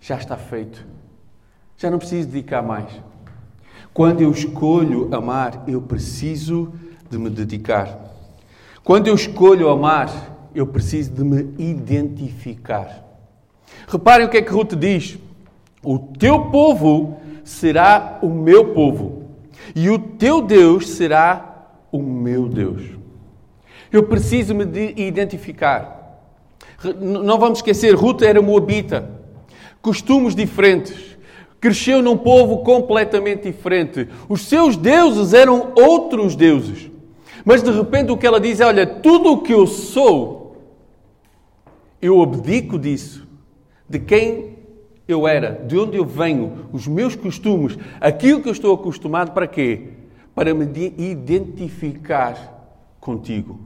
Já 0.00 0.16
está 0.16 0.36
feito. 0.36 0.86
Já 1.76 1.90
não 1.90 1.98
preciso 1.98 2.28
dedicar 2.28 2.62
mais. 2.62 2.90
Quando 3.92 4.20
eu 4.20 4.30
escolho 4.30 5.14
amar, 5.14 5.64
eu 5.66 5.80
preciso 5.80 6.72
de 7.08 7.18
me 7.18 7.30
dedicar. 7.30 7.98
Quando 8.82 9.08
eu 9.08 9.14
escolho 9.14 9.68
amar, 9.68 10.10
eu 10.54 10.66
preciso 10.66 11.12
de 11.12 11.24
me 11.24 11.54
identificar. 11.58 13.02
Reparem 13.86 14.26
o 14.26 14.30
que 14.30 14.38
é 14.38 14.42
que 14.42 14.52
Ruth 14.52 14.74
diz: 14.74 15.18
O 15.82 15.98
teu 15.98 16.46
povo 16.50 17.18
será 17.44 18.18
o 18.22 18.28
meu 18.28 18.72
povo 18.72 19.23
e 19.74 19.88
o 19.88 19.98
teu 19.98 20.42
Deus 20.42 20.88
será 20.90 21.68
o 21.92 22.02
meu 22.02 22.48
Deus. 22.48 22.82
Eu 23.92 24.02
preciso 24.02 24.54
me 24.54 24.64
identificar. 24.96 26.20
Não 27.00 27.38
vamos 27.38 27.58
esquecer, 27.58 27.94
Ruth 27.94 28.22
era 28.22 28.42
moabita, 28.42 29.08
costumes 29.80 30.34
diferentes, 30.34 31.16
cresceu 31.60 32.02
num 32.02 32.16
povo 32.16 32.58
completamente 32.64 33.44
diferente. 33.44 34.08
Os 34.28 34.42
seus 34.42 34.76
deuses 34.76 35.32
eram 35.32 35.72
outros 35.76 36.34
deuses. 36.34 36.90
Mas 37.44 37.62
de 37.62 37.70
repente 37.70 38.10
o 38.10 38.16
que 38.16 38.26
ela 38.26 38.40
diz 38.40 38.60
é: 38.60 38.66
Olha, 38.66 38.86
tudo 38.86 39.32
o 39.32 39.42
que 39.42 39.52
eu 39.52 39.66
sou, 39.66 40.56
eu 42.00 42.20
abdico 42.22 42.78
disso, 42.78 43.26
de 43.88 43.98
quem 43.98 44.53
eu 45.06 45.28
era, 45.28 45.62
de 45.66 45.78
onde 45.78 45.96
eu 45.96 46.04
venho, 46.04 46.68
os 46.72 46.86
meus 46.86 47.14
costumes, 47.14 47.78
aquilo 48.00 48.40
que 48.40 48.48
eu 48.48 48.52
estou 48.52 48.74
acostumado 48.74 49.32
para 49.32 49.46
quê? 49.46 49.88
Para 50.34 50.54
me 50.54 50.64
identificar 50.96 52.72
contigo. 52.98 53.60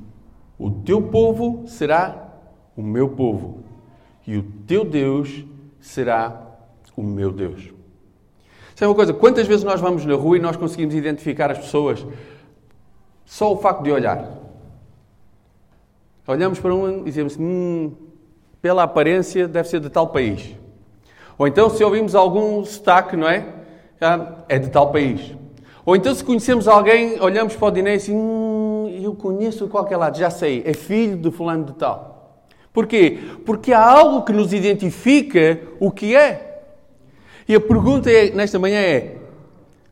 O 0.58 0.70
teu 0.70 1.00
povo 1.00 1.64
será 1.66 2.28
o 2.76 2.82
meu 2.82 3.10
povo 3.10 3.62
e 4.26 4.36
o 4.36 4.42
teu 4.66 4.84
Deus 4.84 5.44
será 5.80 6.58
o 6.96 7.02
meu 7.02 7.32
Deus. 7.32 7.72
Sabe 8.74 8.90
uma 8.90 8.94
coisa? 8.94 9.14
Quantas 9.14 9.46
vezes 9.46 9.64
nós 9.64 9.80
vamos 9.80 10.04
na 10.04 10.14
rua 10.14 10.36
e 10.36 10.40
nós 10.40 10.56
conseguimos 10.56 10.94
identificar 10.94 11.50
as 11.50 11.58
pessoas 11.58 12.04
só 13.24 13.52
o 13.52 13.56
facto 13.56 13.82
de 13.82 13.90
olhar? 13.90 14.28
Olhamos 16.26 16.60
para 16.60 16.74
um 16.74 17.00
e 17.00 17.04
dizemos: 17.04 17.36
hum, 17.38 17.92
pela 18.60 18.82
aparência 18.82 19.48
deve 19.48 19.68
ser 19.68 19.80
de 19.80 19.88
tal 19.88 20.08
país. 20.08 20.54
Ou 21.38 21.46
então, 21.46 21.70
se 21.70 21.84
ouvimos 21.84 22.16
algum 22.16 22.64
sotaque, 22.64 23.16
não 23.16 23.28
é? 23.28 23.46
É 24.48 24.58
de 24.58 24.68
tal 24.70 24.90
país. 24.90 25.34
Ou 25.86 25.94
então, 25.94 26.14
se 26.14 26.24
conhecemos 26.24 26.66
alguém, 26.66 27.20
olhamos 27.20 27.54
para 27.54 27.68
o 27.68 27.70
Diné 27.70 27.92
e 27.92 27.96
assim, 27.96 28.14
hum, 28.14 29.00
eu 29.02 29.14
conheço 29.14 29.68
qualquer 29.68 29.96
lado, 29.96 30.18
já 30.18 30.28
sei, 30.28 30.62
é 30.66 30.74
filho 30.74 31.16
de 31.16 31.30
fulano 31.30 31.64
de 31.64 31.72
tal. 31.74 32.44
Porquê? 32.72 33.18
Porque 33.46 33.72
há 33.72 33.82
algo 33.82 34.22
que 34.22 34.32
nos 34.32 34.52
identifica 34.52 35.60
o 35.80 35.90
que 35.90 36.14
é. 36.14 36.62
E 37.48 37.54
a 37.54 37.60
pergunta 37.60 38.10
é, 38.10 38.30
nesta 38.30 38.58
manhã 38.58 38.78
é, 38.78 39.16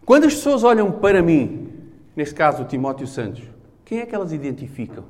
quando 0.04 0.24
as 0.24 0.34
pessoas 0.34 0.62
olham 0.62 0.92
para 0.92 1.22
mim, 1.22 1.68
neste 2.14 2.34
caso 2.34 2.62
o 2.62 2.66
Timóteo 2.66 3.06
Santos, 3.06 3.42
quem 3.84 4.00
é 4.00 4.06
que 4.06 4.14
elas 4.14 4.32
identificam? 4.32 5.04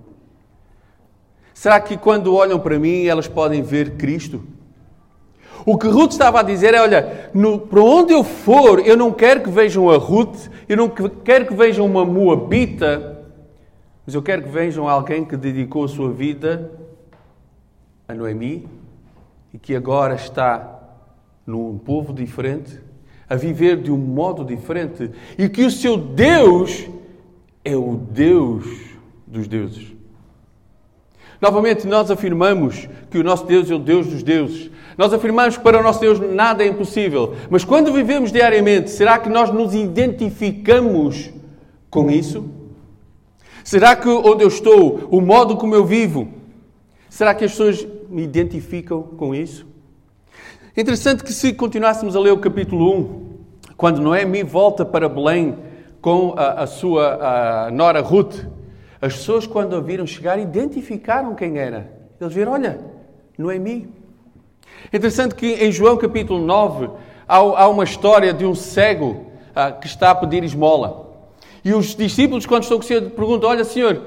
Será 1.53 1.81
que 1.81 1.97
quando 1.97 2.35
olham 2.35 2.61
para 2.61 2.79
mim 2.79 3.07
elas 3.07 3.27
podem 3.27 3.63
ver 3.63 3.97
Cristo? 3.97 4.45
O 5.65 5.79
que 5.79 5.89
Ruth 5.89 6.13
estava 6.13 6.41
a 6.41 6.43
dizer 6.43 6.75
é: 6.75 6.81
olha, 6.81 7.31
no, 7.33 7.59
para 7.59 7.81
onde 7.81 8.13
eu 8.13 8.23
for, 8.23 8.81
eu 8.81 8.97
não 8.97 9.13
quero 9.13 9.43
que 9.43 9.51
vejam 9.51 9.91
a 9.91 9.97
Ruth, 9.97 10.49
eu 10.69 10.77
não 10.77 10.89
quero 10.89 11.47
que 11.47 11.55
vejam 11.55 11.87
uma 11.87 12.05
Moabita, 12.05 13.25
mas 14.05 14.15
eu 14.15 14.23
quero 14.23 14.43
que 14.43 14.49
vejam 14.49 14.89
alguém 14.89 15.25
que 15.25 15.37
dedicou 15.37 15.85
a 15.85 15.89
sua 15.89 16.11
vida 16.11 16.71
a 18.09 18.15
Noemi 18.15 18.69
e 19.53 19.59
que 19.59 19.75
agora 19.75 20.15
está 20.15 20.73
num 21.47 21.77
povo 21.79 22.13
diferente, 22.13 22.81
a 23.29 23.35
viver 23.35 23.81
de 23.83 23.91
um 23.91 23.97
modo 23.97 24.45
diferente 24.45 25.11
e 25.37 25.49
que 25.49 25.65
o 25.65 25.71
seu 25.71 25.97
Deus 25.97 26.87
é 27.65 27.77
o 27.77 27.97
Deus 27.97 28.65
dos 29.27 29.49
deuses. 29.49 29.93
Novamente, 31.41 31.87
nós 31.87 32.11
afirmamos 32.11 32.89
que 33.11 33.19
o 33.19 33.25
nosso 33.25 33.45
Deus 33.45 33.71
é 33.71 33.75
o 33.75 33.79
Deus 33.79 34.07
dos 34.07 34.23
deuses. 34.23 34.71
Nós 34.97 35.13
afirmamos 35.13 35.57
que 35.57 35.63
para 35.63 35.79
o 35.79 35.83
nosso 35.83 36.01
Deus 36.01 36.19
nada 36.19 36.65
é 36.65 36.69
impossível. 36.69 37.35
Mas 37.51 37.65
quando 37.65 37.93
vivemos 37.93 38.33
diariamente, 38.33 38.91
será 38.91 39.19
que 39.19 39.29
nós 39.29 39.51
nos 39.51 39.75
identificamos 39.75 41.31
com 41.91 42.11
isso? 42.11 42.49
Será 43.63 43.95
que 43.95 44.09
onde 44.09 44.43
eu 44.43 44.49
estou, 44.49 45.09
o 45.11 45.21
modo 45.21 45.57
como 45.57 45.75
eu 45.75 45.85
vivo, 45.85 46.29
será 47.11 47.35
que 47.35 47.45
as 47.45 47.51
pessoas 47.51 47.87
me 48.09 48.23
identificam 48.23 49.03
com 49.03 49.35
isso? 49.35 49.67
Interessante 50.77 51.25
que 51.25 51.33
se 51.33 51.53
continuássemos 51.53 52.15
a 52.15 52.21
ler 52.21 52.33
o 52.33 52.39
capítulo 52.39 52.97
1, 52.97 53.27
quando 53.77 54.01
Noemi 54.01 54.43
volta 54.43 54.85
para 54.85 55.09
Belém 55.09 55.57
com 56.01 56.35
a, 56.37 56.63
a 56.63 56.67
sua 56.67 57.67
a 57.67 57.71
nora 57.71 58.01
Ruth, 58.01 58.45
as 59.01 59.15
pessoas 59.15 59.47
quando 59.47 59.77
a 59.77 59.81
viram 59.81 60.07
chegar 60.07 60.39
identificaram 60.39 61.35
quem 61.35 61.59
era. 61.59 61.91
Eles 62.21 62.33
viram, 62.33 62.53
olha, 62.53 62.79
Noemi. 63.37 64.06
Interessante 64.93 65.35
que 65.35 65.47
em 65.47 65.73
João 65.73 65.97
capítulo 65.97 66.45
9 66.45 66.91
há, 67.27 67.37
há 67.37 67.69
uma 67.69 67.85
história 67.85 68.33
de 68.33 68.45
um 68.45 68.55
cego 68.55 69.27
ah, 69.55 69.73
que 69.73 69.87
está 69.87 70.11
a 70.11 70.15
pedir 70.15 70.45
esmola. 70.45 71.07
E 71.65 71.73
os 71.73 71.95
discípulos, 71.95 72.47
quando 72.47 72.63
estão 72.63 72.79
com 72.79 72.85
o 72.85 72.87
Senhor, 72.87 73.03
perguntam, 73.11 73.51
olha 73.51 73.65
Senhor, 73.65 74.03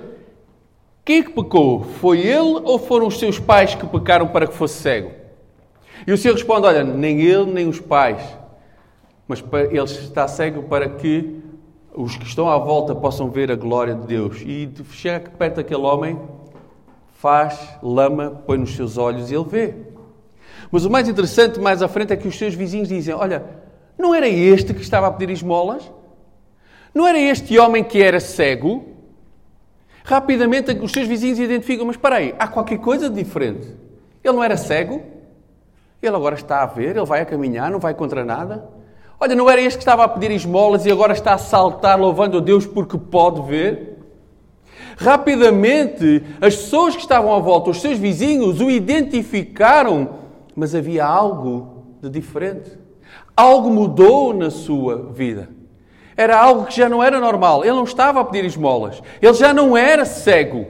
quem 1.03 1.19
é 1.19 1.23
que 1.23 1.31
pecou? 1.31 1.81
Foi 1.99 2.19
ele 2.19 2.61
ou 2.63 2.77
foram 2.77 3.07
os 3.07 3.17
seus 3.17 3.39
pais 3.39 3.75
que 3.75 3.85
pecaram 3.87 4.27
para 4.27 4.47
que 4.47 4.53
fosse 4.53 4.75
cego? 4.75 5.11
E 6.05 6.13
o 6.13 6.17
Senhor 6.17 6.35
responde: 6.35 6.67
Olha, 6.67 6.83
nem 6.83 7.19
ele 7.21 7.51
nem 7.51 7.67
os 7.67 7.79
pais, 7.79 8.21
mas 9.27 9.43
ele 9.71 9.83
está 9.83 10.27
cego 10.27 10.63
para 10.63 10.87
que 10.87 11.41
os 11.95 12.15
que 12.15 12.25
estão 12.25 12.47
à 12.47 12.57
volta 12.57 12.93
possam 12.95 13.29
ver 13.29 13.51
a 13.51 13.55
glória 13.55 13.95
de 13.95 14.05
Deus. 14.05 14.41
E 14.41 14.69
chega 14.91 15.29
perto 15.31 15.55
daquele 15.55 15.81
homem, 15.81 16.19
faz 17.13 17.77
lama, 17.81 18.41
põe 18.45 18.57
nos 18.57 18.75
seus 18.75 18.97
olhos 18.97 19.31
e 19.31 19.35
ele 19.35 19.45
vê. 19.45 19.75
Mas 20.71 20.85
o 20.85 20.89
mais 20.89 21.07
interessante 21.07 21.59
mais 21.59 21.81
à 21.81 21.87
frente 21.87 22.13
é 22.13 22.15
que 22.15 22.27
os 22.27 22.37
seus 22.37 22.53
vizinhos 22.53 22.87
dizem: 22.87 23.13
Olha, 23.13 23.43
não 23.97 24.13
era 24.13 24.27
este 24.27 24.73
que 24.73 24.81
estava 24.81 25.07
a 25.07 25.11
pedir 25.11 25.33
esmolas? 25.33 25.91
Não 26.93 27.07
era 27.07 27.19
este 27.19 27.57
homem 27.57 27.83
que 27.83 28.01
era 28.01 28.19
cego? 28.19 28.85
Rapidamente 30.03 30.71
os 30.71 30.91
seus 30.91 31.07
vizinhos 31.07 31.39
identificam: 31.39 31.85
Mas 31.85 31.95
espera 31.95 32.15
aí, 32.15 32.35
há 32.37 32.47
qualquer 32.47 32.79
coisa 32.79 33.09
de 33.09 33.23
diferente. 33.23 33.67
Ele 34.23 34.33
não 34.33 34.43
era 34.43 34.57
cego? 34.57 35.01
Ele 36.01 36.15
agora 36.15 36.35
está 36.35 36.61
a 36.61 36.65
ver, 36.65 36.95
ele 36.95 37.05
vai 37.05 37.21
a 37.21 37.25
caminhar, 37.25 37.69
não 37.69 37.79
vai 37.79 37.93
contra 37.93 38.23
nada. 38.23 38.69
Olha, 39.19 39.35
não 39.35 39.49
era 39.49 39.59
este 39.59 39.77
que 39.77 39.81
estava 39.81 40.05
a 40.05 40.07
pedir 40.07 40.31
esmolas 40.31 40.85
e 40.85 40.91
agora 40.91 41.11
está 41.11 41.33
a 41.33 41.37
saltar 41.37 41.99
louvando 41.99 42.37
a 42.37 42.41
Deus 42.41 42.65
porque 42.65 42.97
pode 42.97 43.41
ver? 43.41 43.97
Rapidamente, 44.97 46.23
as 46.39 46.55
pessoas 46.55 46.95
que 46.95 47.01
estavam 47.01 47.33
à 47.35 47.39
volta, 47.39 47.69
os 47.69 47.81
seus 47.81 47.97
vizinhos, 47.97 48.61
o 48.61 48.69
identificaram, 48.71 50.09
mas 50.55 50.75
havia 50.75 51.05
algo 51.05 51.85
de 52.01 52.09
diferente. 52.09 52.77
Algo 53.35 53.69
mudou 53.69 54.33
na 54.33 54.49
sua 54.49 55.11
vida. 55.11 55.49
Era 56.15 56.37
algo 56.37 56.65
que 56.65 56.75
já 56.75 56.89
não 56.89 57.01
era 57.01 57.19
normal. 57.19 57.63
Ele 57.63 57.73
não 57.73 57.85
estava 57.85 58.19
a 58.19 58.25
pedir 58.25 58.45
esmolas. 58.45 59.01
Ele 59.21 59.33
já 59.33 59.53
não 59.53 59.77
era 59.77 60.03
cego. 60.03 60.67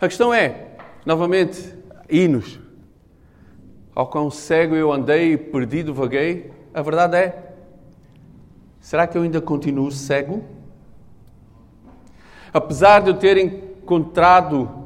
A 0.00 0.08
questão 0.08 0.34
é, 0.34 0.72
novamente, 1.06 1.72
hinos. 2.10 2.58
Ao 3.94 4.08
quão 4.08 4.30
cego 4.30 4.74
eu 4.74 4.92
andei, 4.92 5.36
perdido 5.36 5.94
vaguei. 5.94 6.50
A 6.74 6.82
verdade 6.82 7.16
é: 7.16 7.54
será 8.80 9.06
que 9.06 9.16
eu 9.16 9.22
ainda 9.22 9.40
continuo 9.40 9.92
cego? 9.92 10.42
Apesar 12.52 13.00
de 13.00 13.10
eu 13.10 13.14
ter 13.14 13.38
encontrado 13.38 14.83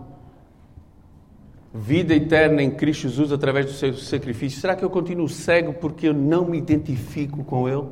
vida 1.72 2.14
eterna 2.14 2.62
em 2.62 2.70
Cristo 2.70 3.02
Jesus 3.02 3.31
através 3.33 3.66
do 3.66 3.72
seu 3.72 3.94
sacrifício, 3.94 4.61
será 4.61 4.74
que 4.74 4.85
eu 4.85 4.90
continuo 4.90 5.28
cego 5.28 5.74
porque 5.74 6.09
eu 6.09 6.14
não 6.14 6.44
me 6.44 6.59
identifico 6.59 7.44
com 7.44 7.68
Ele? 7.68 7.87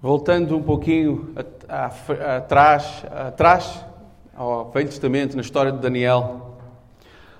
Voltando 0.00 0.56
um 0.56 0.62
pouquinho 0.62 1.34
atrás, 1.68 3.04
atrás 3.10 3.84
ao 4.36 4.70
Velho 4.70 4.88
Testamento, 4.88 5.34
na 5.34 5.40
história 5.40 5.72
de 5.72 5.78
Daniel. 5.78 6.58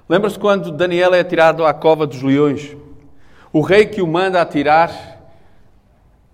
Lembra-se 0.09 0.39
quando 0.39 0.73
Daniel 0.73 1.15
é 1.15 1.23
tirado 1.23 1.65
à 1.65 1.75
cova 1.75 2.07
dos 2.07 2.23
leões? 2.23 2.77
O 3.53 3.61
rei 3.61 3.87
que 3.87 4.03
o 4.03 4.07
manda 4.07 4.41
atirar, 4.41 5.21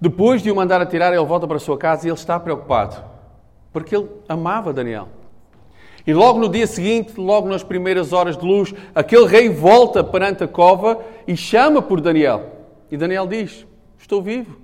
depois 0.00 0.40
de 0.40 0.50
o 0.50 0.56
mandar 0.56 0.80
atirar, 0.80 1.12
ele 1.12 1.24
volta 1.24 1.46
para 1.46 1.56
a 1.56 1.60
sua 1.60 1.76
casa 1.76 2.06
e 2.06 2.10
ele 2.10 2.16
está 2.16 2.38
preocupado, 2.38 3.04
porque 3.72 3.94
ele 3.94 4.08
amava 4.28 4.72
Daniel. 4.72 5.08
E 6.10 6.12
logo 6.12 6.40
no 6.40 6.48
dia 6.48 6.66
seguinte, 6.66 7.12
logo 7.16 7.48
nas 7.48 7.62
primeiras 7.62 8.12
horas 8.12 8.36
de 8.36 8.44
luz, 8.44 8.74
aquele 8.92 9.26
rei 9.26 9.48
volta 9.48 10.02
perante 10.02 10.42
a 10.42 10.48
cova 10.48 10.98
e 11.24 11.36
chama 11.36 11.80
por 11.80 12.00
Daniel. 12.00 12.46
E 12.90 12.96
Daniel 12.96 13.28
diz: 13.28 13.64
Estou 13.96 14.20
vivo. 14.20 14.56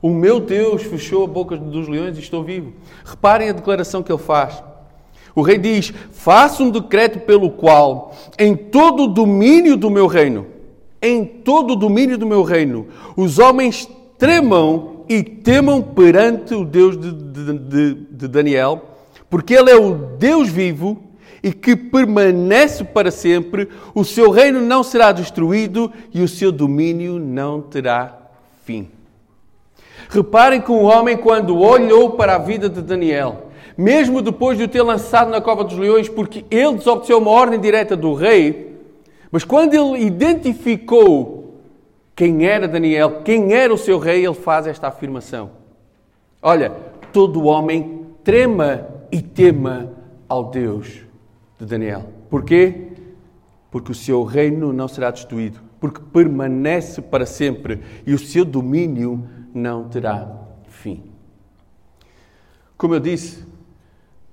O 0.00 0.08
meu 0.08 0.40
Deus 0.40 0.84
fechou 0.84 1.22
a 1.24 1.26
boca 1.26 1.54
dos 1.54 1.86
leões 1.86 2.16
e 2.16 2.20
estou 2.20 2.42
vivo. 2.42 2.72
Reparem 3.04 3.50
a 3.50 3.52
declaração 3.52 4.02
que 4.02 4.10
ele 4.10 4.18
faz. 4.18 4.64
O 5.34 5.42
rei 5.42 5.58
diz: 5.58 5.92
Faça 6.12 6.62
um 6.62 6.70
decreto 6.70 7.18
pelo 7.26 7.50
qual, 7.50 8.14
em 8.38 8.56
todo 8.56 9.02
o 9.02 9.08
domínio 9.08 9.76
do 9.76 9.90
meu 9.90 10.06
reino, 10.06 10.46
em 11.02 11.26
todo 11.26 11.74
o 11.74 11.76
domínio 11.76 12.16
do 12.16 12.26
meu 12.26 12.42
reino, 12.42 12.86
os 13.14 13.38
homens 13.38 13.86
tremam 14.16 15.04
e 15.10 15.22
temam 15.22 15.82
perante 15.82 16.54
o 16.54 16.64
Deus 16.64 16.98
de, 16.98 17.12
de, 17.12 17.58
de, 17.58 17.94
de 18.12 18.28
Daniel, 18.28 18.95
porque 19.28 19.54
ele 19.54 19.70
é 19.70 19.76
o 19.76 19.94
Deus 19.94 20.48
vivo 20.48 21.02
e 21.42 21.52
que 21.52 21.76
permanece 21.76 22.84
para 22.84 23.10
sempre, 23.10 23.68
o 23.94 24.04
seu 24.04 24.30
reino 24.30 24.60
não 24.60 24.82
será 24.82 25.12
destruído 25.12 25.92
e 26.12 26.22
o 26.22 26.28
seu 26.28 26.50
domínio 26.50 27.18
não 27.18 27.60
terá 27.60 28.18
fim. 28.64 28.88
Reparem 30.08 30.60
que 30.60 30.70
um 30.70 30.84
homem, 30.84 31.16
quando 31.16 31.58
olhou 31.58 32.10
para 32.10 32.34
a 32.36 32.38
vida 32.38 32.68
de 32.68 32.80
Daniel, 32.80 33.46
mesmo 33.76 34.22
depois 34.22 34.56
de 34.56 34.64
o 34.64 34.68
ter 34.68 34.82
lançado 34.82 35.30
na 35.30 35.40
cova 35.40 35.62
dos 35.62 35.76
leões, 35.76 36.08
porque 36.08 36.44
ele 36.50 36.76
desobedeceu 36.76 37.18
uma 37.18 37.30
ordem 37.30 37.60
direta 37.60 37.96
do 37.96 38.14
rei, 38.14 38.74
mas 39.30 39.44
quando 39.44 39.74
ele 39.74 40.04
identificou 40.04 41.60
quem 42.14 42.46
era 42.46 42.66
Daniel, 42.66 43.22
quem 43.22 43.52
era 43.52 43.72
o 43.72 43.78
seu 43.78 43.98
rei, 43.98 44.24
ele 44.24 44.34
faz 44.34 44.66
esta 44.66 44.88
afirmação: 44.88 45.50
Olha, 46.40 46.72
todo 47.12 47.44
homem 47.44 48.06
trema 48.24 48.95
e 49.16 49.22
tema 49.22 49.94
ao 50.28 50.50
Deus 50.50 51.00
de 51.58 51.64
Daniel. 51.64 52.04
Porquê? 52.28 52.88
Porque 53.70 53.90
o 53.90 53.94
seu 53.94 54.22
reino 54.24 54.74
não 54.74 54.86
será 54.86 55.10
destruído, 55.10 55.58
porque 55.80 56.02
permanece 56.12 57.00
para 57.00 57.24
sempre 57.24 57.80
e 58.06 58.12
o 58.12 58.18
seu 58.18 58.44
domínio 58.44 59.26
não 59.54 59.88
terá 59.88 60.30
fim. 60.68 61.02
Como 62.76 62.94
eu 62.94 63.00
disse, 63.00 63.42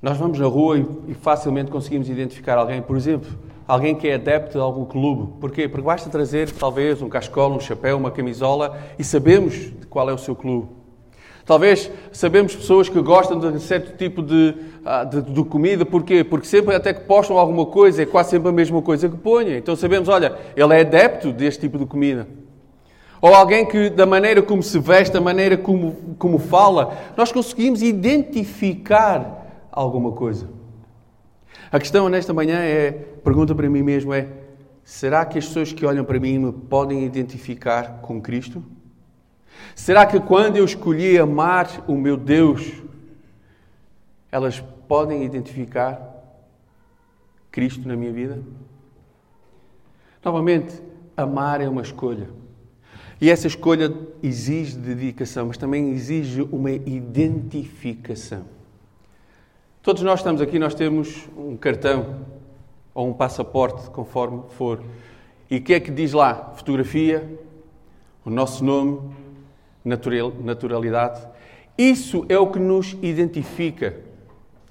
nós 0.01 0.17
vamos 0.17 0.37
na 0.37 0.47
rua 0.47 0.77
e, 1.07 1.13
facilmente 1.13 1.71
conseguimos 1.71 2.09
identificar 2.09 2.57
alguém, 2.57 2.81
por 2.81 2.97
exemplo, 2.97 3.31
alguém 3.65 3.95
que 3.95 4.09
é 4.09 4.15
adepto 4.15 4.57
de 4.57 4.61
algum 4.61 4.83
clube. 4.83 5.31
Porquê? 5.39 5.69
Porque 5.69 5.85
basta 5.85 6.09
trazer, 6.09 6.51
talvez, 6.51 7.01
um 7.01 7.07
cascola, 7.07 7.55
um 7.55 7.59
chapéu, 7.61 7.97
uma 7.97 8.11
camisola 8.11 8.77
e 8.99 9.03
sabemos 9.05 9.71
qual 9.89 10.09
é 10.09 10.13
o 10.13 10.17
seu 10.17 10.35
clube. 10.35 10.82
Talvez 11.45 11.91
sabemos 12.11 12.55
pessoas 12.55 12.87
que 12.87 13.01
gostam 13.01 13.37
de 13.37 13.59
certo 13.59 13.97
tipo 13.97 14.21
de, 14.21 14.55
ah, 14.85 15.03
de, 15.03 15.21
de, 15.21 15.43
comida, 15.43 15.85
porquê? 15.85 16.23
Porque 16.23 16.47
sempre 16.47 16.73
até 16.73 16.93
que 16.93 17.01
postam 17.01 17.37
alguma 17.37 17.65
coisa, 17.65 18.03
é 18.03 18.05
quase 18.05 18.29
sempre 18.29 18.47
a 18.47 18.51
mesma 18.51 18.81
coisa 18.81 19.09
que 19.09 19.17
ponham. 19.17 19.57
Então 19.57 19.75
sabemos, 19.75 20.07
olha, 20.07 20.37
ele 20.55 20.73
é 20.73 20.79
adepto 20.79 21.33
deste 21.33 21.61
tipo 21.61 21.77
de 21.77 21.85
comida. 21.85 22.27
Ou 23.21 23.33
alguém 23.33 23.65
que, 23.65 23.89
da 23.89 24.05
maneira 24.05 24.41
como 24.41 24.63
se 24.63 24.79
veste, 24.79 25.13
da 25.13 25.21
maneira 25.21 25.57
como, 25.57 26.15
como 26.17 26.37
fala, 26.37 26.97
nós 27.17 27.31
conseguimos 27.31 27.81
identificar 27.81 29.67
alguma 29.71 30.13
coisa. 30.13 30.49
A 31.71 31.79
questão 31.79 32.07
nesta 32.07 32.33
manhã 32.33 32.59
é, 32.59 32.91
pergunta 32.91 33.53
para 33.53 33.69
mim 33.69 33.81
mesmo 33.81 34.13
é, 34.13 34.27
será 34.83 35.25
que 35.25 35.39
as 35.39 35.45
pessoas 35.47 35.73
que 35.73 35.85
olham 35.85 36.05
para 36.05 36.19
mim 36.19 36.37
me 36.37 36.51
podem 36.51 37.03
identificar 37.03 37.99
com 38.01 38.21
Cristo? 38.21 38.63
Será 39.75 40.05
que 40.05 40.19
quando 40.19 40.57
eu 40.57 40.65
escolhi 40.65 41.17
amar 41.17 41.83
o 41.87 41.95
meu 41.95 42.15
Deus, 42.15 42.71
elas 44.31 44.59
podem 44.87 45.23
identificar 45.23 46.01
Cristo 47.51 47.87
na 47.87 47.95
minha 47.95 48.11
vida? 48.11 48.41
Novamente, 50.23 50.81
amar 51.17 51.61
é 51.61 51.67
uma 51.67 51.81
escolha. 51.81 52.29
E 53.19 53.29
essa 53.29 53.47
escolha 53.47 53.93
exige 54.21 54.77
dedicação, 54.77 55.47
mas 55.47 55.57
também 55.57 55.91
exige 55.91 56.41
uma 56.51 56.71
identificação. 56.71 58.45
Todos 59.81 60.01
nós 60.01 60.19
estamos 60.19 60.41
aqui, 60.41 60.57
nós 60.57 60.73
temos 60.73 61.27
um 61.37 61.57
cartão 61.57 62.25
ou 62.93 63.09
um 63.09 63.13
passaporte, 63.13 63.89
conforme 63.89 64.43
for. 64.49 64.83
E 65.49 65.57
o 65.57 65.61
que 65.61 65.73
é 65.73 65.79
que 65.79 65.91
diz 65.91 66.13
lá? 66.13 66.53
Fotografia, 66.55 67.39
o 68.25 68.29
nosso 68.29 68.63
nome, 68.63 68.99
naturalidade. 69.83 71.21
Isso 71.77 72.25
é 72.29 72.37
o 72.37 72.47
que 72.47 72.59
nos 72.59 72.95
identifica. 73.01 73.95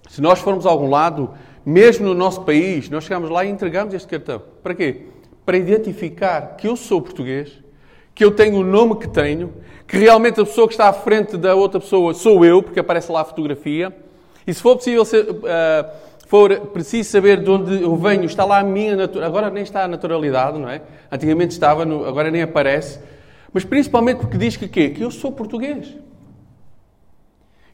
Se 0.09 0.21
nós 0.21 0.41
formos 0.41 0.67
a 0.67 0.71
algum 0.71 0.89
lado, 0.89 1.31
mesmo 1.65 2.07
no 2.07 2.15
nosso 2.15 2.43
país, 2.43 2.89
nós 2.89 3.05
chegamos 3.05 3.31
lá 3.31 3.45
e 3.45 3.51
entregamos 3.51 3.95
este 3.95 4.09
cartão. 4.09 4.43
Para 4.63 4.75
quê? 4.75 5.07
Para 5.45 5.57
identificar 5.57 6.57
que 6.57 6.69
eu 6.69 6.77
sou 6.77 7.01
português, 7.01 7.63
que 8.15 8.25
eu 8.25 8.31
tenho 8.31 8.59
o 8.59 8.65
nome 8.65 8.97
que 8.97 9.09
tenho, 9.09 9.53
que 9.87 9.97
realmente 9.97 10.41
a 10.41 10.45
pessoa 10.45 10.67
que 10.67 10.75
está 10.75 10.89
à 10.89 10.93
frente 10.93 11.37
da 11.37 11.55
outra 11.55 11.81
pessoa 11.81 12.15
sou 12.15 12.45
eu, 12.45 12.63
porque 12.63 12.81
aparece 12.81 13.11
lá 13.11 13.23
a 13.23 13.25
fotografia. 13.25 13.95
E 14.47 14.53
se 14.53 14.61
for 14.61 14.77
possível, 14.77 15.05
se, 15.05 15.19
uh, 15.21 15.35
for 16.27 16.59
preciso 16.69 17.11
saber 17.11 17.43
de 17.43 17.51
onde 17.51 17.83
eu 17.83 17.95
venho, 17.97 18.25
está 18.25 18.45
lá 18.45 18.59
a 18.59 18.65
minha 18.65 18.97
naturalidade. 18.97 19.27
Agora 19.27 19.51
nem 19.51 19.63
está 19.63 19.85
a 19.85 19.89
naturalidade, 19.89 20.59
não 20.59 20.69
é? 20.69 20.81
Antigamente 21.11 21.53
estava, 21.53 21.85
no, 21.85 22.05
agora 22.07 22.31
nem 22.31 22.43
aparece. 22.43 22.99
Mas 23.53 23.65
principalmente 23.65 24.19
porque 24.19 24.39
diz 24.39 24.57
que 24.57 24.69
quê? 24.69 24.91
Que 24.91 25.03
eu 25.03 25.11
sou 25.11 25.31
português. 25.31 25.95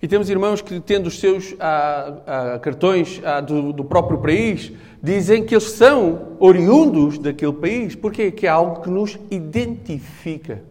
E 0.00 0.06
temos 0.06 0.30
irmãos 0.30 0.62
que, 0.62 0.78
tendo 0.78 1.08
os 1.08 1.18
seus 1.18 1.56
ah, 1.58 2.54
ah, 2.54 2.58
cartões 2.60 3.20
ah, 3.24 3.40
do, 3.40 3.72
do, 3.72 3.84
próprio 3.84 4.18
país, 4.18 4.72
dizem 5.02 5.44
que 5.44 5.54
eles 5.54 5.70
são 5.70 6.36
oriundos 6.38 7.18
daquele 7.18 7.52
país. 7.52 7.96
Porquê? 7.96 8.30
Que 8.30 8.46
é 8.46 8.50
algo 8.50 8.80
que 8.80 8.90
nos 8.90 9.18
identifica. 9.28 10.62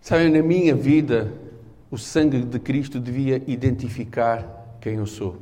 Sabem, 0.00 0.30
na 0.30 0.42
minha 0.42 0.74
vida, 0.74 1.32
o 1.90 1.98
sangue 1.98 2.40
de 2.40 2.58
Cristo 2.58 2.98
devia 2.98 3.42
identificar 3.46 4.78
quem 4.80 4.94
eu 4.94 5.06
sou. 5.06 5.36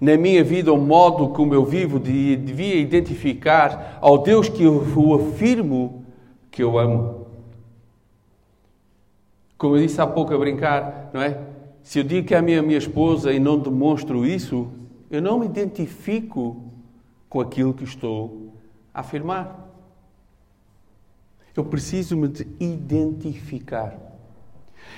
Na 0.00 0.16
minha 0.16 0.44
vida, 0.44 0.72
o 0.72 0.78
modo 0.78 1.28
como 1.30 1.52
eu 1.52 1.64
vivo 1.64 1.98
devia 1.98 2.76
identificar 2.76 3.98
ao 4.00 4.18
Deus 4.18 4.48
que 4.48 4.62
eu 4.62 4.80
afirmo 5.14 5.97
que 6.58 6.62
eu 6.64 6.76
amo. 6.76 7.28
Como 9.56 9.76
eu 9.76 9.80
disse 9.80 10.00
há 10.00 10.06
pouco 10.08 10.34
a 10.34 10.38
brincar, 10.38 11.08
não 11.14 11.22
é? 11.22 11.40
Se 11.84 12.00
eu 12.00 12.02
digo 12.02 12.26
que 12.26 12.34
é 12.34 12.38
a 12.38 12.42
minha, 12.42 12.60
minha 12.60 12.78
esposa 12.78 13.32
e 13.32 13.38
não 13.38 13.60
demonstro 13.60 14.26
isso, 14.26 14.68
eu 15.08 15.22
não 15.22 15.38
me 15.38 15.46
identifico 15.46 16.64
com 17.28 17.40
aquilo 17.40 17.72
que 17.72 17.84
estou 17.84 18.54
a 18.92 18.98
afirmar. 18.98 19.68
Eu 21.54 21.64
preciso 21.64 22.16
me 22.16 22.26
de 22.26 22.44
identificar. 22.58 23.96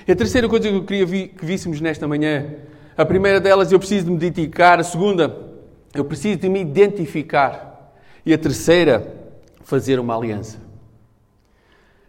E 0.07 0.11
a 0.11 0.15
terceira 0.15 0.49
coisa 0.49 0.67
que 0.67 0.75
eu 0.75 0.83
queria 0.83 1.27
que 1.27 1.45
víssemos 1.45 1.79
nesta 1.79 2.07
manhã, 2.07 2.55
a 2.97 3.05
primeira 3.05 3.39
delas, 3.39 3.71
eu 3.71 3.77
preciso 3.77 4.05
de 4.05 4.11
me 4.11 4.17
dedicar. 4.17 4.79
A 4.79 4.83
segunda, 4.83 5.53
eu 5.93 6.05
preciso 6.05 6.39
de 6.39 6.49
me 6.49 6.59
identificar. 6.59 7.93
E 8.25 8.33
a 8.33 8.37
terceira, 8.39 9.15
fazer 9.63 9.99
uma 9.99 10.17
aliança. 10.17 10.70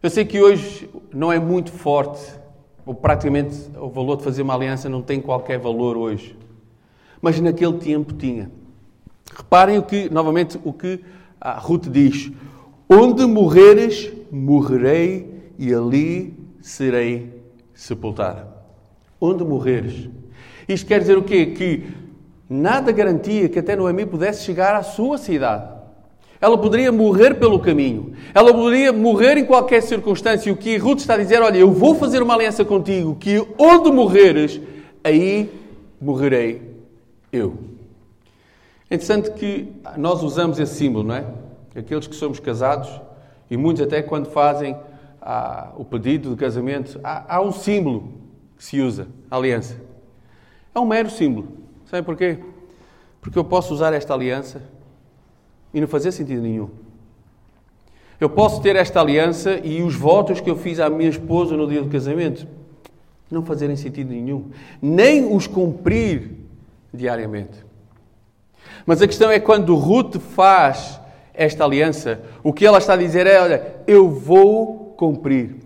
Eu 0.02 0.10
sei 0.10 0.24
que 0.24 0.42
hoje 0.42 0.90
não 1.14 1.32
é 1.32 1.38
muito 1.38 1.70
forte 1.70 2.20
ou 2.84 2.92
praticamente 2.92 3.56
o 3.78 3.88
valor 3.88 4.16
de 4.16 4.24
fazer 4.24 4.42
uma 4.42 4.52
aliança 4.52 4.88
não 4.88 5.00
tem 5.00 5.20
qualquer 5.20 5.60
valor 5.60 5.96
hoje. 5.96 6.36
Mas 7.20 7.38
naquele 7.40 7.74
tempo 7.74 8.12
tinha. 8.12 8.50
Reparem 9.32 9.78
o 9.78 9.82
que, 9.84 10.10
novamente, 10.10 10.58
o 10.64 10.72
que 10.72 10.98
a 11.40 11.56
Ruth 11.56 11.86
diz: 11.88 12.32
Onde 12.90 13.24
morreres, 13.26 14.12
morrerei 14.28 15.52
e 15.56 15.72
ali 15.72 16.36
serei 16.60 17.40
sepultada. 17.72 18.48
Onde 19.20 19.44
morreres. 19.44 20.10
Isto 20.68 20.88
quer 20.88 20.98
dizer 20.98 21.16
o 21.16 21.22
quê? 21.22 21.46
Que 21.46 21.84
nada 22.50 22.90
garantia 22.90 23.48
que 23.48 23.60
até 23.60 23.76
Noemi 23.76 24.04
pudesse 24.04 24.42
chegar 24.42 24.74
à 24.74 24.82
sua 24.82 25.16
cidade. 25.16 25.81
Ela 26.42 26.58
poderia 26.58 26.90
morrer 26.90 27.34
pelo 27.34 27.60
caminho. 27.60 28.14
Ela 28.34 28.52
poderia 28.52 28.92
morrer 28.92 29.38
em 29.38 29.44
qualquer 29.44 29.80
circunstância. 29.80 30.52
O 30.52 30.56
que 30.56 30.76
Ruth 30.76 30.98
está 30.98 31.14
a 31.14 31.16
dizer, 31.16 31.40
olha, 31.40 31.56
eu 31.56 31.70
vou 31.70 31.94
fazer 31.94 32.20
uma 32.20 32.34
aliança 32.34 32.64
contigo, 32.64 33.14
que 33.14 33.46
onde 33.56 33.92
morreres, 33.92 34.60
aí 35.04 35.48
morrerei 36.00 36.60
eu. 37.32 37.56
É 38.90 38.96
interessante 38.96 39.30
que 39.30 39.68
nós 39.96 40.20
usamos 40.24 40.58
esse 40.58 40.74
símbolo, 40.74 41.04
não 41.04 41.14
é? 41.14 41.24
Aqueles 41.76 42.08
que 42.08 42.16
somos 42.16 42.40
casados, 42.40 42.90
e 43.48 43.56
muitos 43.56 43.80
até 43.80 44.02
quando 44.02 44.26
fazem 44.26 44.76
ah, 45.20 45.70
o 45.76 45.84
pedido 45.84 46.30
de 46.30 46.36
casamento, 46.36 46.98
há, 47.04 47.36
há 47.36 47.40
um 47.40 47.52
símbolo 47.52 48.14
que 48.58 48.64
se 48.64 48.80
usa, 48.80 49.06
a 49.30 49.36
aliança. 49.36 49.76
É 50.74 50.80
um 50.80 50.86
mero 50.86 51.08
símbolo. 51.08 51.46
Sabe 51.86 52.04
porquê? 52.04 52.40
Porque 53.20 53.38
eu 53.38 53.44
posso 53.44 53.72
usar 53.72 53.92
esta 53.92 54.12
aliança 54.12 54.60
e 55.72 55.80
não 55.80 55.88
fazia 55.88 56.12
sentido 56.12 56.42
nenhum. 56.42 56.68
Eu 58.20 58.30
posso 58.30 58.60
ter 58.60 58.76
esta 58.76 59.00
aliança 59.00 59.58
e 59.64 59.82
os 59.82 59.96
votos 59.96 60.40
que 60.40 60.48
eu 60.48 60.56
fiz 60.56 60.78
à 60.78 60.88
minha 60.88 61.10
esposa 61.10 61.56
no 61.56 61.66
dia 61.66 61.82
do 61.82 61.88
casamento 61.88 62.46
não 63.28 63.42
fazerem 63.42 63.74
sentido 63.74 64.10
nenhum, 64.10 64.50
nem 64.80 65.34
os 65.34 65.46
cumprir 65.46 66.30
diariamente. 66.92 67.64
Mas 68.84 69.00
a 69.00 69.06
questão 69.06 69.30
é 69.30 69.40
quando 69.40 69.74
Ruth 69.74 70.18
faz 70.18 71.00
esta 71.32 71.64
aliança, 71.64 72.20
o 72.44 72.52
que 72.52 72.66
ela 72.66 72.78
está 72.78 72.92
a 72.92 72.96
dizer 72.96 73.26
é: 73.26 73.40
olha, 73.40 73.76
eu 73.86 74.08
vou 74.10 74.94
cumprir. 74.96 75.56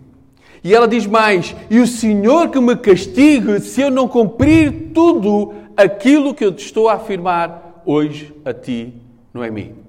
E 0.63 0.75
ela 0.75 0.87
diz 0.87 1.07
mais: 1.07 1.55
e 1.69 1.81
o 1.81 1.87
Senhor 1.87 2.51
que 2.51 2.61
me 2.61 2.77
castigue 2.77 3.61
se 3.61 3.81
eu 3.81 3.91
não 3.91 4.07
cumprir 4.07 4.93
tudo 4.95 5.53
aquilo 5.77 6.35
que 6.35 6.45
eu 6.45 6.53
te 6.53 6.65
estou 6.65 6.89
a 6.89 6.95
afirmar 6.95 7.83
hoje 7.85 8.33
a 8.45 8.55
ti, 8.55 8.95
não 9.35 9.43
é 9.43 9.51
mim 9.51 9.86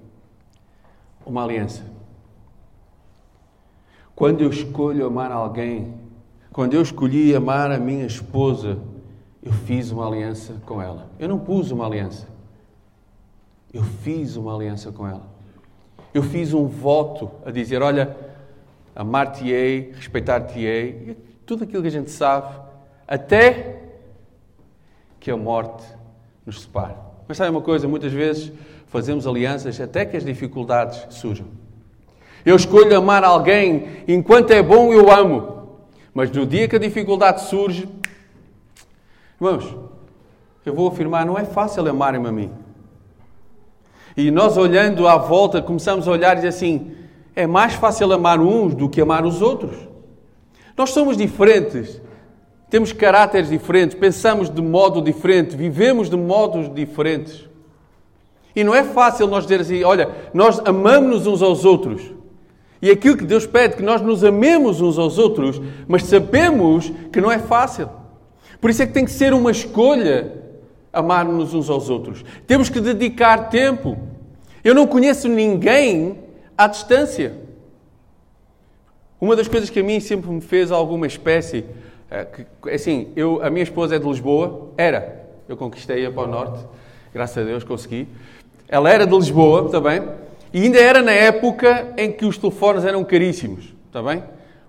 uma 1.28 1.44
aliança. 1.44 1.84
Quando 4.16 4.42
eu 4.42 4.50
escolho 4.50 5.06
amar 5.06 5.32
alguém, 5.32 5.94
quando 6.52 6.74
eu 6.74 6.82
escolhi 6.82 7.36
amar 7.36 7.72
a 7.72 7.78
minha 7.78 8.06
esposa, 8.06 8.80
eu 9.44 9.52
fiz 9.52 9.92
uma 9.92 10.08
aliança 10.08 10.56
com 10.66 10.82
ela. 10.82 11.10
Eu 11.20 11.30
não 11.30 11.38
pus 11.38 11.70
uma 11.70 11.86
aliança. 11.86 12.28
Eu 13.72 13.84
fiz 13.84 14.36
uma 14.36 14.56
aliança 14.56 14.92
com 14.92 15.08
ela. 15.08 15.28
Eu 16.14 16.24
fiz 16.24 16.54
um 16.54 16.66
voto 16.66 17.30
a 17.46 17.52
dizer: 17.52 17.82
Olha, 17.84 18.18
amar-te-ei, 18.96 19.92
respeitar-te-ei, 19.96 21.16
tudo 21.46 21.66
aquilo 21.66 21.84
que 21.84 21.90
a 21.90 21.92
gente 21.92 22.10
sabe, 22.10 22.60
até 23.08 23.84
que 25.20 25.30
a 25.30 25.38
morte 25.38 25.86
nos 26.46 26.62
separe. 26.62 26.96
Mas 27.28 27.38
sabe 27.38 27.52
uma 27.52 27.62
coisa? 27.62 27.88
Muitas 27.88 28.12
vezes 28.12 28.52
fazemos 28.88 29.28
alianças 29.28 29.80
até 29.80 30.06
que 30.06 30.18
as 30.18 30.26
dificuldades 30.26 31.06
surjam. 31.10 31.48
Eu 32.46 32.56
escolho 32.56 32.98
amar 32.98 33.24
alguém 33.24 34.04
enquanto 34.08 34.52
é 34.52 34.62
bom, 34.62 34.94
eu 34.94 35.12
amo. 35.12 35.58
Mas 36.14 36.32
no 36.32 36.46
dia 36.46 36.68
que 36.68 36.76
a 36.76 36.80
dificuldade 36.80 37.42
surge, 37.42 37.88
irmãos, 39.40 39.76
eu 40.66 40.74
vou 40.74 40.88
afirmar, 40.88 41.26
não 41.26 41.38
é 41.38 41.46
fácil 41.46 41.88
amar-me 41.88 42.28
a 42.28 42.32
mim. 42.32 42.52
E 44.16 44.32
nós 44.32 44.58
olhando 44.58 45.08
à 45.08 45.18
volta, 45.18 45.62
começamos 45.62 46.08
a 46.08 46.12
olhar 46.12 46.34
e 46.34 46.36
dizer 46.38 46.48
assim: 46.48 46.96
é 47.36 47.46
mais 47.46 47.74
fácil 47.74 48.12
amar 48.12 48.40
uns 48.40 48.74
do 48.74 48.90
que 48.90 49.00
amar 49.00 49.26
os 49.26 49.42
outros. 49.42 49.78
Nós 50.76 50.90
somos 50.90 51.18
diferentes, 51.18 52.02
temos 52.70 52.92
caráteres 52.92 53.50
diferentes, 53.50 53.96
pensamos 53.96 54.50
de 54.50 54.62
modo 54.62 55.02
diferente, 55.02 55.56
vivemos 55.56 56.10
de 56.10 56.18
modos 56.18 56.74
diferentes. 56.74 57.48
E 58.58 58.64
não 58.64 58.74
é 58.74 58.84
fácil 58.84 59.28
nós 59.28 59.44
dizer 59.44 59.62
assim, 59.62 59.84
olha, 59.84 60.10
nós 60.34 60.60
amamos-nos 60.66 61.28
uns 61.28 61.44
aos 61.44 61.64
outros. 61.64 62.02
E 62.82 62.90
aquilo 62.90 63.16
que 63.16 63.24
Deus 63.24 63.46
pede, 63.46 63.76
que 63.76 63.84
nós 63.84 64.02
nos 64.02 64.24
amemos 64.24 64.82
uns 64.82 64.98
aos 64.98 65.20
outros, 65.20 65.62
mas 65.88 66.06
sabemos 66.06 66.92
que 67.14 67.22
não 67.22 67.32
é 67.32 67.38
fácil. 67.38 67.88
Por 68.60 68.72
isso 68.72 68.82
é 68.82 68.88
que 68.88 68.94
tem 68.94 69.06
que 69.06 69.12
ser 69.12 69.32
uma 69.32 69.52
escolha 69.52 70.34
amar-nos 70.92 71.54
uns 71.54 71.70
aos 71.70 71.88
outros. 71.88 72.26
Temos 72.48 72.68
que 72.68 72.82
dedicar 72.82 73.52
tempo. 73.52 73.96
Eu 74.64 74.74
não 74.74 74.88
conheço 74.88 75.28
ninguém 75.28 76.18
à 76.58 76.66
distância. 76.66 77.36
Uma 79.22 79.36
das 79.36 79.48
coisas 79.48 79.70
que 79.70 79.82
a 79.82 79.84
mim 79.84 80.00
sempre 80.00 80.32
me 80.32 80.42
fez 80.42 80.72
alguma 80.72 81.06
espécie, 81.06 81.64
eh, 82.10 82.28
assim, 82.74 83.10
eu, 83.16 83.40
a 83.44 83.52
minha 83.52 83.62
esposa 83.62 83.98
é 83.98 84.00
de 84.00 84.08
Lisboa, 84.08 84.72
era, 84.76 85.28
eu 85.48 85.56
conquistei-a 85.56 86.10
para 86.10 86.24
o 86.24 86.28
norte, 86.28 86.66
graças 87.14 87.38
a 87.38 87.46
Deus 87.46 87.64
consegui. 87.64 88.08
Ela 88.70 88.92
era 88.92 89.08
de 89.08 89.16
Lisboa, 89.16 89.66
está 89.66 89.80
bem? 89.80 90.04
E 90.54 90.64
ainda 90.64 90.80
era 90.80 91.02
na 91.02 91.12
época 91.12 91.94
em 91.98 92.12
que 92.12 92.26
os 92.26 92.38
telefones 92.38 92.84
eram 92.84 93.04
caríssimos, 93.04 93.74
está 93.86 94.02
bem? 94.02 94.24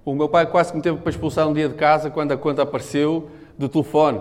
O 0.05 0.15
meu 0.15 0.29
pai 0.29 0.47
quase 0.47 0.71
que 0.71 0.77
me 0.77 0.83
teve 0.83 0.99
para 0.99 1.11
expulsar 1.11 1.49
um 1.49 1.53
dia 1.53 1.69
de 1.69 1.75
casa 1.75 2.09
quando 2.09 2.33
a 2.33 2.37
conta 2.37 2.63
apareceu 2.63 3.29
do 3.59 3.69
telefone. 3.69 4.21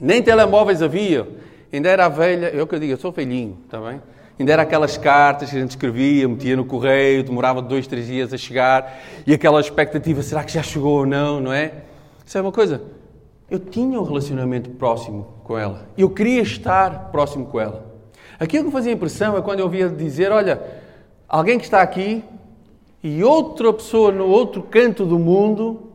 Nem 0.00 0.22
telemóveis 0.22 0.82
havia. 0.82 1.26
Ainda 1.72 1.88
era 1.88 2.06
a 2.06 2.08
velha, 2.08 2.46
eu 2.46 2.66
que 2.66 2.74
eu 2.74 2.78
digo, 2.78 2.92
eu 2.92 2.96
sou 2.96 3.10
velhinho, 3.10 3.58
está 3.64 3.80
bem? 3.80 4.00
Ainda 4.38 4.52
era 4.52 4.62
aquelas 4.62 4.96
cartas 4.96 5.50
que 5.50 5.56
a 5.56 5.60
gente 5.60 5.70
escrevia, 5.70 6.28
metia 6.28 6.56
no 6.56 6.64
correio, 6.64 7.24
demorava 7.24 7.60
dois, 7.60 7.86
três 7.86 8.06
dias 8.06 8.32
a 8.32 8.36
chegar, 8.36 9.00
e 9.26 9.32
aquela 9.32 9.60
expectativa, 9.60 10.22
será 10.22 10.44
que 10.44 10.52
já 10.52 10.62
chegou 10.62 10.98
ou 10.98 11.06
não, 11.06 11.40
não 11.40 11.52
é? 11.52 11.72
É 12.32 12.40
uma 12.40 12.52
coisa. 12.52 12.82
Eu 13.50 13.58
tinha 13.58 13.98
um 13.98 14.04
relacionamento 14.04 14.70
próximo 14.70 15.26
com 15.42 15.56
ela. 15.58 15.88
Eu 15.96 16.10
queria 16.10 16.42
estar 16.42 17.10
próximo 17.10 17.46
com 17.46 17.60
ela. 17.60 17.85
Aquilo 18.38 18.64
que 18.64 18.68
me 18.68 18.72
fazia 18.72 18.92
impressão 18.92 19.36
é 19.36 19.42
quando 19.42 19.60
eu 19.60 19.64
ouvia 19.64 19.88
dizer: 19.88 20.30
Olha, 20.30 20.62
alguém 21.28 21.58
que 21.58 21.64
está 21.64 21.80
aqui 21.80 22.22
e 23.02 23.22
outra 23.24 23.72
pessoa 23.72 24.12
no 24.12 24.26
outro 24.26 24.62
canto 24.62 25.04
do 25.06 25.18
mundo 25.18 25.90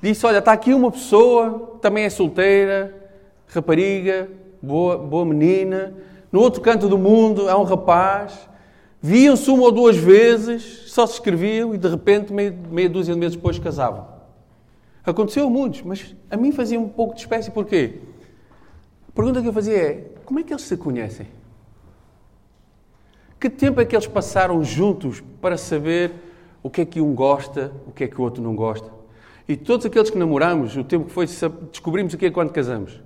disse: 0.00 0.24
Olha, 0.24 0.38
está 0.38 0.52
aqui 0.52 0.72
uma 0.72 0.90
pessoa, 0.90 1.78
também 1.82 2.04
é 2.04 2.10
solteira, 2.10 2.94
rapariga, 3.48 4.28
boa, 4.62 4.96
boa 4.96 5.24
menina. 5.24 5.92
No 6.30 6.40
outro 6.40 6.62
canto 6.62 6.88
do 6.88 6.96
mundo 6.96 7.48
há 7.48 7.58
um 7.58 7.64
rapaz. 7.64 8.48
Viam-se 9.04 9.50
uma 9.50 9.64
ou 9.64 9.72
duas 9.72 9.96
vezes, 9.96 10.84
só 10.86 11.04
se 11.06 11.14
escreviam 11.14 11.74
e 11.74 11.78
de 11.78 11.88
repente, 11.88 12.32
meia, 12.32 12.56
meia 12.70 12.88
dúzia 12.88 13.12
de 13.12 13.18
meses 13.18 13.34
depois, 13.34 13.58
casavam. 13.58 14.06
Aconteceu 15.04 15.48
a 15.48 15.50
muitos, 15.50 15.82
mas 15.82 16.14
a 16.30 16.36
mim 16.36 16.52
fazia 16.52 16.78
um 16.78 16.88
pouco 16.88 17.14
de 17.14 17.20
espécie. 17.20 17.50
Porquê? 17.50 17.98
A 19.08 19.12
pergunta 19.12 19.42
que 19.42 19.48
eu 19.48 19.52
fazia 19.52 19.76
é: 19.76 20.10
como 20.24 20.38
é 20.38 20.42
que 20.44 20.52
eles 20.52 20.62
se 20.62 20.76
conhecem? 20.76 21.26
Que 23.42 23.50
tempo 23.50 23.80
é 23.80 23.84
que 23.84 23.96
eles 23.96 24.06
passaram 24.06 24.62
juntos 24.62 25.20
para 25.40 25.56
saber 25.56 26.12
o 26.62 26.70
que 26.70 26.82
é 26.82 26.84
que 26.84 27.00
um 27.00 27.12
gosta, 27.12 27.72
o 27.88 27.90
que 27.90 28.04
é 28.04 28.06
que 28.06 28.20
o 28.20 28.22
outro 28.22 28.40
não 28.40 28.54
gosta? 28.54 28.88
E 29.48 29.56
todos 29.56 29.84
aqueles 29.84 30.10
que 30.10 30.16
namoramos, 30.16 30.76
o 30.76 30.84
tempo 30.84 31.06
que 31.06 31.10
foi, 31.10 31.26
descobrimos 31.68 32.14
o 32.14 32.16
que 32.16 32.26
é 32.26 32.30
quando 32.30 32.52
casamos? 32.52 33.02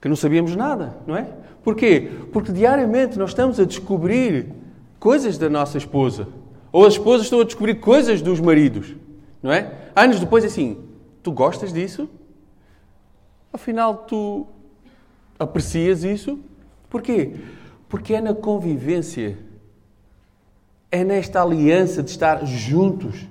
Que 0.00 0.08
não 0.08 0.16
sabíamos 0.16 0.56
nada, 0.56 0.98
não 1.06 1.16
é? 1.16 1.28
Porquê? 1.62 2.10
Porque 2.32 2.50
diariamente 2.50 3.16
nós 3.16 3.30
estamos 3.30 3.60
a 3.60 3.64
descobrir 3.64 4.52
coisas 4.98 5.38
da 5.38 5.48
nossa 5.48 5.78
esposa. 5.78 6.26
Ou 6.72 6.84
as 6.84 6.94
esposas 6.94 7.26
estão 7.26 7.40
a 7.40 7.44
descobrir 7.44 7.76
coisas 7.76 8.20
dos 8.20 8.40
maridos, 8.40 8.96
não 9.40 9.52
é? 9.52 9.72
Anos 9.94 10.18
depois, 10.18 10.44
assim, 10.44 10.78
tu 11.22 11.30
gostas 11.30 11.72
disso? 11.72 12.10
Afinal, 13.52 13.98
tu 13.98 14.48
aprecias 15.38 16.02
isso? 16.02 16.40
Porquê? 16.90 17.36
Porque 17.88 18.14
é 18.14 18.20
na 18.20 18.34
convivência, 18.34 19.38
é 20.90 21.02
nesta 21.02 21.42
aliança 21.42 22.02
de 22.02 22.10
estar 22.10 22.44
juntos. 22.44 23.26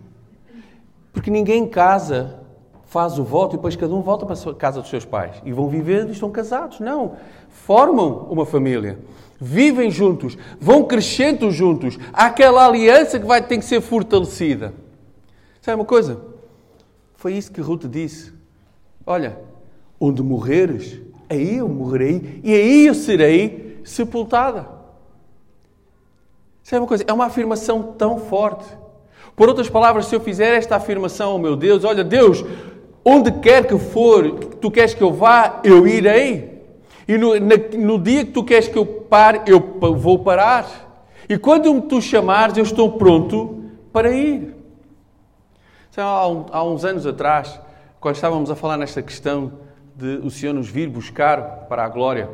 Porque 1.13 1.29
ninguém 1.29 1.67
casa, 1.67 2.39
faz 2.87 3.19
o 3.19 3.23
voto 3.23 3.53
e 3.53 3.57
depois 3.57 3.75
cada 3.75 3.93
um 3.93 4.01
volta 4.01 4.25
para 4.25 4.51
a 4.51 4.55
casa 4.55 4.81
dos 4.81 4.89
seus 4.89 5.05
pais 5.05 5.35
e 5.45 5.51
vão 5.51 5.69
vivendo 5.69 6.09
e 6.09 6.13
estão 6.13 6.31
casados. 6.31 6.79
Não. 6.79 7.17
Formam 7.49 8.27
uma 8.29 8.45
família, 8.45 8.97
vivem 9.39 9.91
juntos, 9.91 10.37
vão 10.59 10.83
crescendo 10.85 11.51
juntos. 11.51 11.97
Há 12.13 12.27
aquela 12.27 12.65
aliança 12.65 13.19
que 13.19 13.25
vai 13.25 13.41
ter 13.41 13.57
que 13.57 13.65
ser 13.65 13.81
fortalecida. 13.81 14.73
Sabe 15.61 15.75
uma 15.75 15.85
coisa? 15.85 16.19
Foi 17.15 17.33
isso 17.33 17.51
que 17.51 17.61
Ruth 17.61 17.85
disse. 17.87 18.31
Olha, 19.05 19.37
onde 19.99 20.23
morreres, 20.23 20.99
aí 21.29 21.57
eu 21.57 21.67
morrerei 21.67 22.39
e 22.43 22.53
aí 22.53 22.87
eu 22.87 22.93
serei 22.93 23.66
sepultada. 23.87 24.67
Sabe 26.63 26.81
uma 26.81 26.87
coisa? 26.87 27.05
É 27.07 27.13
uma 27.13 27.25
afirmação 27.25 27.95
tão 27.97 28.19
forte. 28.19 28.65
Por 29.35 29.47
outras 29.47 29.69
palavras, 29.69 30.07
se 30.07 30.15
eu 30.15 30.19
fizer 30.19 30.55
esta 30.55 30.75
afirmação 30.75 31.31
ao 31.31 31.39
meu 31.39 31.55
Deus, 31.55 31.83
olha, 31.83 32.03
Deus, 32.03 32.43
onde 33.05 33.31
quer 33.31 33.65
que 33.65 33.77
for, 33.77 34.31
tu 34.59 34.69
queres 34.69 34.93
que 34.93 35.01
eu 35.01 35.13
vá, 35.13 35.61
eu 35.63 35.87
irei. 35.87 36.61
E 37.07 37.17
no, 37.17 37.39
na, 37.39 37.55
no 37.77 37.97
dia 37.97 38.25
que 38.25 38.31
tu 38.31 38.43
queres 38.43 38.67
que 38.67 38.77
eu 38.77 38.85
pare, 38.85 39.41
eu 39.47 39.59
vou 39.93 40.19
parar. 40.19 40.67
E 41.29 41.37
quando 41.37 41.81
tu 41.83 42.01
chamares, 42.01 42.57
eu 42.57 42.63
estou 42.63 42.93
pronto 42.93 43.63
para 43.93 44.11
ir. 44.11 44.53
Sabe, 45.91 46.07
há, 46.07 46.27
um, 46.27 46.45
há 46.51 46.63
uns 46.63 46.83
anos 46.83 47.05
atrás, 47.05 47.59
quando 47.99 48.15
estávamos 48.15 48.51
a 48.51 48.55
falar 48.55 48.75
nesta 48.75 49.01
questão 49.01 49.53
de 49.95 50.17
o 50.17 50.29
Senhor 50.29 50.53
nos 50.53 50.67
vir 50.67 50.89
buscar 50.89 51.67
para 51.69 51.85
a 51.85 51.89
glória, 51.89 52.29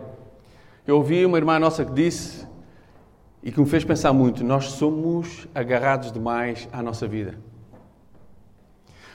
eu 0.86 0.98
ouvi 0.98 1.26
uma 1.26 1.38
irmã 1.38 1.60
nossa 1.60 1.86
que 1.86 1.92
disse, 1.92 2.46
e 3.44 3.52
que 3.52 3.60
me 3.60 3.66
fez 3.66 3.84
pensar 3.84 4.14
muito, 4.14 4.44
nós 4.44 4.72
somos 4.72 5.48
agarrados 5.54 6.12
demais 6.12 6.68
à 6.72 6.82
nossa 6.82 7.06
vida. 7.06 7.38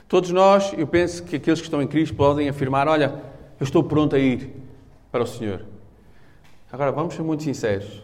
Todos 0.07 0.31
nós, 0.31 0.73
eu 0.75 0.87
penso 0.87 1.25
que 1.25 1.37
aqueles 1.37 1.61
que 1.61 1.67
estão 1.67 1.81
em 1.81 1.87
Cristo 1.87 2.15
podem 2.15 2.49
afirmar: 2.49 2.87
Olha, 2.87 3.23
eu 3.59 3.65
estou 3.65 3.83
pronto 3.83 4.15
a 4.15 4.19
ir 4.19 4.55
para 5.11 5.23
o 5.23 5.27
Senhor. 5.27 5.65
Agora, 6.71 6.93
vamos 6.93 7.15
ser 7.15 7.23
muito 7.23 7.43
sinceros. 7.43 8.03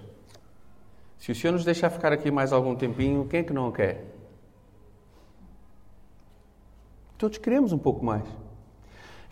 Se 1.18 1.32
o 1.32 1.34
Senhor 1.34 1.52
nos 1.52 1.64
deixar 1.64 1.90
ficar 1.90 2.12
aqui 2.12 2.30
mais 2.30 2.52
algum 2.52 2.74
tempinho, 2.74 3.26
quem 3.26 3.40
é 3.40 3.42
que 3.42 3.52
não 3.52 3.68
o 3.68 3.72
quer? 3.72 4.04
Todos 7.16 7.38
queremos 7.38 7.72
um 7.72 7.78
pouco 7.78 8.04
mais. 8.04 8.24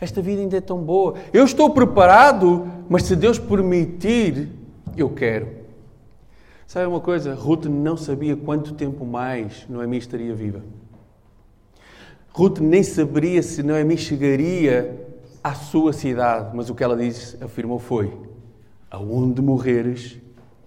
Esta 0.03 0.21
vida 0.21 0.41
ainda 0.41 0.57
é 0.57 0.61
tão 0.61 0.79
boa. 0.79 1.15
Eu 1.31 1.45
estou 1.45 1.69
preparado, 1.69 2.67
mas 2.89 3.03
se 3.03 3.15
Deus 3.15 3.39
permitir, 3.39 4.49
eu 4.97 5.09
quero. 5.09 5.47
Sabe 6.67 6.87
uma 6.87 6.99
coisa? 6.99 7.33
Ruth 7.33 7.67
não 7.67 7.95
sabia 7.95 8.35
quanto 8.35 8.73
tempo 8.73 9.05
mais 9.05 9.65
Noemi 9.69 9.97
estaria 9.97 10.35
viva. 10.35 10.61
Ruth 12.33 12.59
nem 12.59 12.83
saberia 12.83 13.41
se 13.41 13.63
Noemi 13.63 13.97
chegaria 13.97 15.07
à 15.41 15.53
sua 15.53 15.93
cidade, 15.93 16.53
mas 16.53 16.69
o 16.69 16.75
que 16.75 16.83
ela 16.83 16.97
disse, 16.97 17.41
afirmou 17.41 17.79
foi: 17.79 18.11
Aonde 18.91 19.41
morreres, 19.41 20.17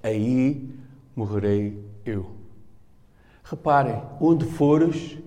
aí 0.02 0.66
morrerei 1.14 1.78
eu. 2.06 2.30
Reparem, 3.44 4.00
onde 4.18 4.46
fores, 4.46 5.18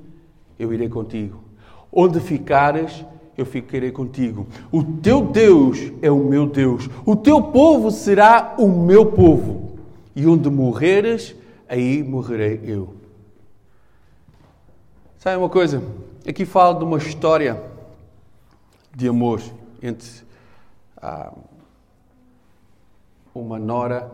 eu 0.58 0.74
irei 0.74 0.90
contigo. 0.90 1.44
Onde 1.92 2.20
ficares, 2.20 3.06
eu 3.42 3.46
ficarei 3.46 3.92
contigo. 3.92 4.48
O 4.72 4.84
teu 4.84 5.22
Deus 5.22 5.92
é 6.02 6.12
o 6.12 6.18
meu 6.18 6.46
Deus. 6.46 6.90
O 7.06 7.16
teu 7.16 7.42
povo 7.42 7.92
será 7.92 8.56
o 8.58 8.68
meu 8.68 9.12
povo. 9.12 9.78
E 10.16 10.28
onde 10.28 10.50
morreres, 10.50 11.36
aí 11.68 12.04
morrerei 12.04 12.62
eu. 12.64 12.96
Sabe 15.18 15.38
uma 15.38 15.50
coisa? 15.50 15.82
Aqui 16.28 16.46
falo 16.46 16.80
de 16.80 16.84
uma 16.86 16.98
história 16.98 17.62
de 18.96 19.08
amor 19.08 19.42
entre 19.82 20.10
ah, 20.98 21.34
uma 23.34 23.58
nora 23.58 24.12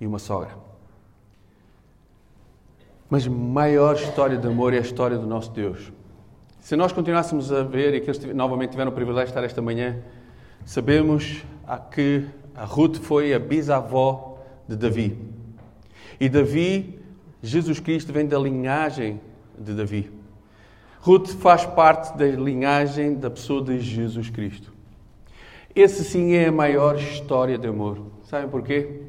e 0.00 0.06
uma 0.06 0.18
sogra. 0.18 0.56
Mas 3.08 3.26
a 3.26 3.30
maior 3.30 3.96
história 3.96 4.36
de 4.36 4.46
amor 4.46 4.72
é 4.72 4.78
a 4.78 4.80
história 4.80 5.18
do 5.18 5.26
nosso 5.26 5.50
Deus. 5.50 5.92
Se 6.64 6.76
nós 6.76 6.92
continuássemos 6.92 7.52
a 7.52 7.62
ver, 7.62 7.92
e 7.92 8.00
que 8.00 8.10
eles 8.10 8.34
novamente 8.34 8.70
tiveram 8.70 8.90
o 8.90 8.94
privilégio 8.94 9.26
de 9.26 9.30
estar 9.32 9.44
esta 9.44 9.60
manhã, 9.60 9.98
sabemos 10.64 11.44
que 11.90 12.24
a 12.54 12.64
Ruth 12.64 12.96
foi 12.96 13.34
a 13.34 13.38
bisavó 13.38 14.38
de 14.66 14.74
Davi. 14.74 15.14
E 16.18 16.26
Davi, 16.26 16.98
Jesus 17.42 17.80
Cristo, 17.80 18.14
vem 18.14 18.26
da 18.26 18.38
linhagem 18.38 19.20
de 19.58 19.74
Davi. 19.74 20.10
Ruth 21.00 21.28
faz 21.34 21.66
parte 21.66 22.16
da 22.16 22.24
linhagem 22.24 23.12
da 23.12 23.28
pessoa 23.28 23.62
de 23.62 23.78
Jesus 23.80 24.30
Cristo. 24.30 24.72
Esse 25.76 26.02
sim 26.02 26.32
é 26.32 26.46
a 26.46 26.52
maior 26.52 26.96
história 26.96 27.58
de 27.58 27.68
amor. 27.68 28.06
Sabem 28.22 28.48
porquê? 28.48 29.02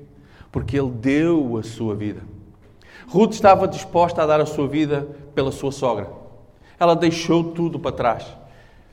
Porque 0.51 0.77
ele 0.77 0.91
deu 0.91 1.55
a 1.55 1.63
sua 1.63 1.95
vida. 1.95 2.21
Ruth 3.07 3.31
estava 3.31 3.65
disposta 3.65 4.23
a 4.23 4.25
dar 4.25 4.41
a 4.41 4.45
sua 4.45 4.67
vida 4.67 5.07
pela 5.33 5.53
sua 5.53 5.71
sogra. 5.71 6.24
Ela 6.79 6.95
deixou 6.95 7.43
tudo 7.43 7.79
para 7.79 7.91
trás. 7.91 8.25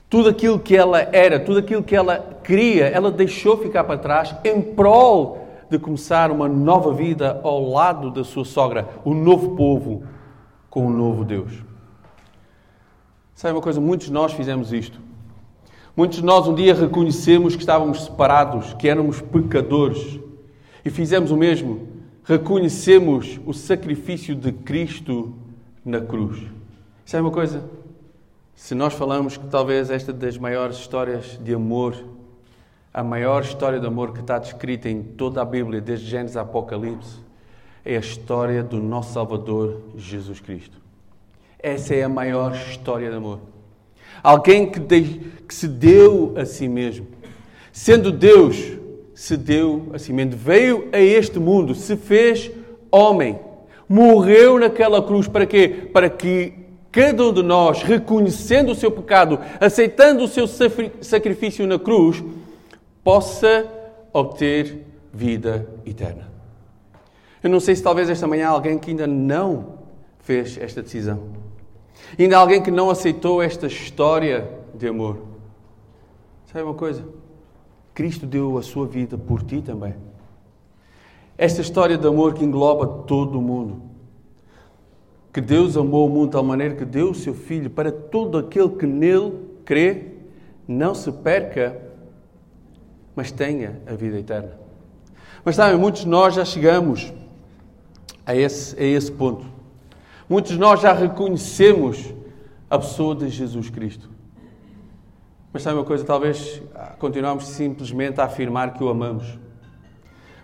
Tudo 0.09 0.29
aquilo 0.29 0.59
que 0.59 0.77
ela 0.77 1.01
era, 1.01 1.41
tudo 1.41 1.59
aquilo 1.59 1.83
que 1.83 1.97
ela 1.97 2.39
queria, 2.45 2.87
ela 2.87 3.11
deixou 3.11 3.57
ficar 3.57 3.85
para 3.85 3.99
trás 3.99 4.35
em 4.45 4.61
prol 4.61 5.49
de 5.71 5.79
começar 5.79 6.31
uma 6.31 6.47
nova 6.47 6.93
vida 6.93 7.41
ao 7.43 7.71
lado 7.71 8.11
da 8.11 8.23
sua 8.23 8.45
sogra, 8.45 8.89
o 9.05 9.15
novo 9.15 9.57
povo 9.57 10.05
com 10.69 10.87
o 10.87 10.91
novo 10.91 11.25
Deus. 11.25 11.53
Sabe 13.35 13.55
uma 13.55 13.63
coisa? 13.63 13.81
Muitos 13.81 14.09
de 14.09 14.13
nós 14.13 14.33
fizemos 14.33 14.73
isto. 14.73 15.01
Muitos 15.97 16.19
de 16.19 16.25
nós 16.25 16.47
um 16.47 16.55
dia 16.55 16.75
reconhecemos 16.75 17.55
que 17.55 17.63
estávamos 17.63 18.05
separados, 18.05 18.73
que 18.75 18.89
éramos 18.89 19.21
pecadores 19.21 20.21
e 20.85 20.91
fizemos 20.91 21.31
o 21.31 21.37
mesmo. 21.37 21.89
Reconhecemos 22.25 23.41
o 23.45 23.53
sacrifício 23.53 24.35
de 24.35 24.53
Cristo 24.53 25.35
na 25.85 26.01
cruz. 26.01 26.39
Sabe 27.05 27.23
uma 27.23 27.33
coisa? 27.33 27.63
Se 28.55 28.75
nós 28.75 28.95
falamos 28.95 29.37
que 29.37 29.47
talvez 29.47 29.91
esta 29.91 30.13
das 30.13 30.39
maiores 30.39 30.77
histórias 30.77 31.39
de 31.43 31.53
amor, 31.53 31.97
a 32.95 33.03
maior 33.03 33.43
história 33.43 33.81
de 33.81 33.87
amor 33.87 34.13
que 34.13 34.21
está 34.21 34.39
descrita 34.39 34.89
em 34.89 35.03
toda 35.03 35.43
a 35.43 35.45
Bíblia, 35.45 35.81
desde 35.81 36.07
Gênesis 36.07 36.37
a 36.37 36.43
Apocalipse, 36.43 37.19
é 37.85 37.97
a 37.97 38.01
história 38.01 38.63
do 38.63 38.79
nosso 38.79 39.15
Salvador 39.15 39.81
Jesus 39.97 40.39
Cristo. 40.39 40.81
Essa 41.59 41.95
é 41.95 42.05
a 42.05 42.09
maior 42.09 42.55
história 42.55 43.11
de 43.11 43.17
amor. 43.17 43.41
Alguém 44.23 44.71
que, 44.71 44.79
de, 44.79 45.03
que 45.47 45.55
se 45.55 45.67
deu 45.67 46.35
a 46.37 46.45
si 46.45 46.69
mesmo. 46.69 47.09
Sendo 47.73 48.13
Deus, 48.13 48.79
se 49.15 49.37
deu 49.37 49.91
a 49.93 49.99
si 49.99 50.13
mesmo. 50.13 50.37
Veio 50.37 50.89
a 50.93 51.01
este 51.01 51.39
mundo, 51.39 51.75
se 51.75 51.97
fez 51.97 52.51
homem. 52.91 53.39
Morreu 53.89 54.59
naquela 54.59 55.03
cruz 55.03 55.27
para 55.27 55.47
quê? 55.47 55.91
Para 55.93 56.09
que 56.09 56.62
cada 56.93 57.25
um 57.25 57.33
de 57.33 57.43
nós, 57.43 57.83
reconhecendo 57.83 58.73
o 58.73 58.75
seu 58.75 58.93
pecado, 58.93 59.41
aceitando 59.59 60.23
o 60.23 60.29
seu 60.29 60.47
sacrifício 61.01 61.67
na 61.67 61.79
cruz, 61.79 62.23
possa 63.03 63.67
obter 64.13 64.85
vida 65.13 65.67
eterna. 65.87 66.31
Eu 67.43 67.51
não 67.51 67.59
sei 67.59 67.75
se 67.75 67.83
talvez 67.83 68.11
esta 68.11 68.27
manhã 68.27 68.49
há 68.49 68.51
alguém 68.51 68.79
que 68.79 68.91
ainda 68.91 69.07
não 69.07 69.79
fez 70.21 70.57
esta 70.59 70.83
decisão. 70.83 71.21
Ainda 72.19 72.37
há 72.37 72.41
alguém 72.41 72.63
que 72.63 72.71
não 72.71 72.91
aceitou 72.91 73.43
esta 73.43 73.67
história 73.67 74.49
de 74.75 74.87
amor. 74.87 75.19
Sabe 76.53 76.65
uma 76.65 76.75
coisa? 76.75 77.05
Cristo 77.95 78.27
deu 78.27 78.59
a 78.59 78.63
sua 78.63 78.87
vida 78.87 79.17
por 79.17 79.43
ti 79.43 79.63
também. 79.63 79.95
Esta 81.37 81.63
história 81.63 81.97
de 81.97 82.07
amor 82.07 82.35
que 82.35 82.45
engloba 82.45 82.87
todo 83.07 83.39
o 83.39 83.43
mundo. 83.43 83.92
Que 85.33 85.41
Deus 85.41 85.77
amou 85.77 86.07
o 86.07 86.11
mundo 86.11 86.27
de 86.27 86.33
tal 86.33 86.45
maneira 86.45 86.75
que 86.75 86.85
deu 86.85 87.11
o 87.11 87.15
seu 87.15 87.33
Filho 87.33 87.71
para 87.71 87.91
todo 87.91 88.37
aquele 88.37 88.69
que 88.71 88.87
nele 88.87 89.33
crê, 89.65 90.09
não 90.69 90.95
se 90.95 91.11
perca, 91.11 91.81
mas 93.17 93.33
tenha 93.33 93.81
a 93.87 93.95
vida 93.95 94.19
eterna. 94.19 94.53
Mas 95.45 95.57
sabem, 95.57 95.79
muitos 95.79 96.03
de 96.03 96.09
nós 96.09 96.35
já 96.35 96.45
chegamos 96.45 97.13
a 98.27 98.37
esse, 98.37 98.79
a 98.79 98.85
esse 98.85 99.11
ponto. 99.11 99.47
Muitos 100.29 100.53
de 100.53 100.59
nós 100.59 100.81
já 100.81 100.93
reconhecemos 100.93 102.15
a 102.69 102.79
pessoa 102.79 103.15
de 103.15 103.29
Jesus 103.29 103.71
Cristo. 103.71 104.11
Mas 105.53 105.63
sabe 105.63 105.77
uma 105.77 105.85
coisa? 105.85 106.05
Talvez 106.05 106.63
continuamos 106.99 107.47
simplesmente 107.47 108.21
a 108.21 108.25
afirmar 108.25 108.75
que 108.75 108.85
o 108.85 108.89
amamos. 108.89 109.39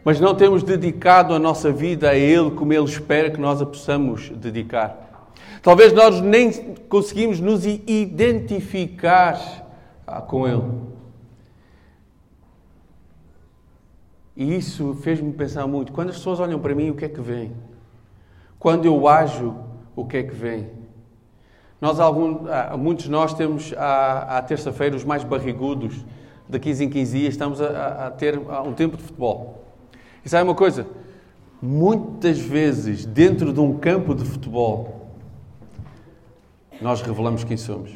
Mas 0.09 0.19
não 0.19 0.35
temos 0.35 0.63
dedicado 0.63 1.35
a 1.35 1.39
nossa 1.39 1.71
vida 1.71 2.09
a 2.09 2.17
Ele 2.17 2.51
como 2.53 2.73
Ele 2.73 2.85
espera 2.85 3.31
que 3.31 3.39
nós 3.39 3.61
a 3.61 3.67
possamos 3.67 4.31
dedicar. 4.31 5.29
Talvez 5.63 5.93
nós 5.93 6.23
nem 6.23 6.51
conseguimos 6.89 7.41
nos 7.41 7.67
identificar 7.67 9.39
ah, 10.07 10.23
com 10.23 10.49
Ele. 10.49 10.63
E 14.35 14.57
isso 14.57 14.95
fez-me 15.03 15.31
pensar 15.31 15.67
muito. 15.67 15.93
Quando 15.93 16.09
as 16.09 16.17
pessoas 16.17 16.41
olham 16.41 16.59
para 16.59 16.75
mim, 16.75 16.89
o 16.89 16.95
que 16.95 17.05
é 17.05 17.09
que 17.11 17.21
vem? 17.21 17.53
Quando 18.59 18.87
eu 18.87 19.07
ajo, 19.07 19.57
o 19.95 20.07
que 20.07 20.17
é 20.17 20.23
que 20.23 20.35
vem? 20.35 20.71
Nós, 21.83 22.01
algum, 22.01 22.47
ah, 22.49 22.79
muitos 22.79 23.05
de 23.05 23.11
nós 23.11 23.35
temos 23.35 23.75
à, 23.77 24.39
à 24.39 24.41
terça-feira 24.41 24.97
os 24.97 25.05
mais 25.05 25.23
barrigudos, 25.23 26.03
de 26.49 26.59
15 26.59 26.85
em 26.87 26.89
15 26.89 27.19
dias, 27.19 27.35
estamos 27.35 27.61
a, 27.61 28.07
a 28.07 28.11
ter 28.11 28.39
um 28.39 28.73
tempo 28.73 28.97
de 28.97 29.03
futebol. 29.03 29.68
E 30.25 30.29
sabe 30.29 30.45
uma 30.45 30.55
coisa? 30.55 30.87
Muitas 31.61 32.39
vezes, 32.39 33.05
dentro 33.05 33.53
de 33.53 33.61
um 33.61 33.79
campo 33.79 34.15
de 34.15 34.25
futebol, 34.25 35.13
nós 36.81 37.03
revelamos 37.03 37.45
quem 37.45 37.57
somos. 37.57 37.91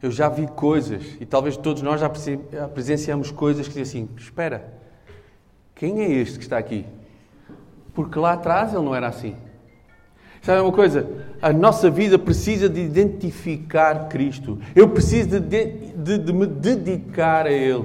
Eu 0.00 0.10
já 0.10 0.28
vi 0.28 0.46
coisas, 0.46 1.02
e 1.20 1.26
talvez 1.26 1.56
todos 1.56 1.82
nós 1.82 2.00
já 2.00 2.10
presenciamos 2.68 3.30
coisas 3.30 3.66
que 3.66 3.74
dizem 3.74 4.04
assim: 4.04 4.14
espera, 4.16 4.72
quem 5.74 6.00
é 6.00 6.10
este 6.10 6.38
que 6.38 6.44
está 6.44 6.56
aqui? 6.56 6.86
Porque 7.92 8.18
lá 8.18 8.34
atrás 8.34 8.72
ele 8.72 8.84
não 8.84 8.94
era 8.94 9.08
assim. 9.08 9.36
Sabe 10.40 10.60
uma 10.60 10.72
coisa? 10.72 11.08
A 11.42 11.52
nossa 11.52 11.90
vida 11.90 12.18
precisa 12.18 12.68
de 12.68 12.80
identificar 12.80 14.08
Cristo. 14.08 14.58
Eu 14.74 14.88
preciso 14.88 15.40
de, 15.40 15.64
de, 15.66 16.18
de 16.18 16.32
me 16.32 16.46
dedicar 16.46 17.46
a 17.46 17.50
Ele. 17.50 17.84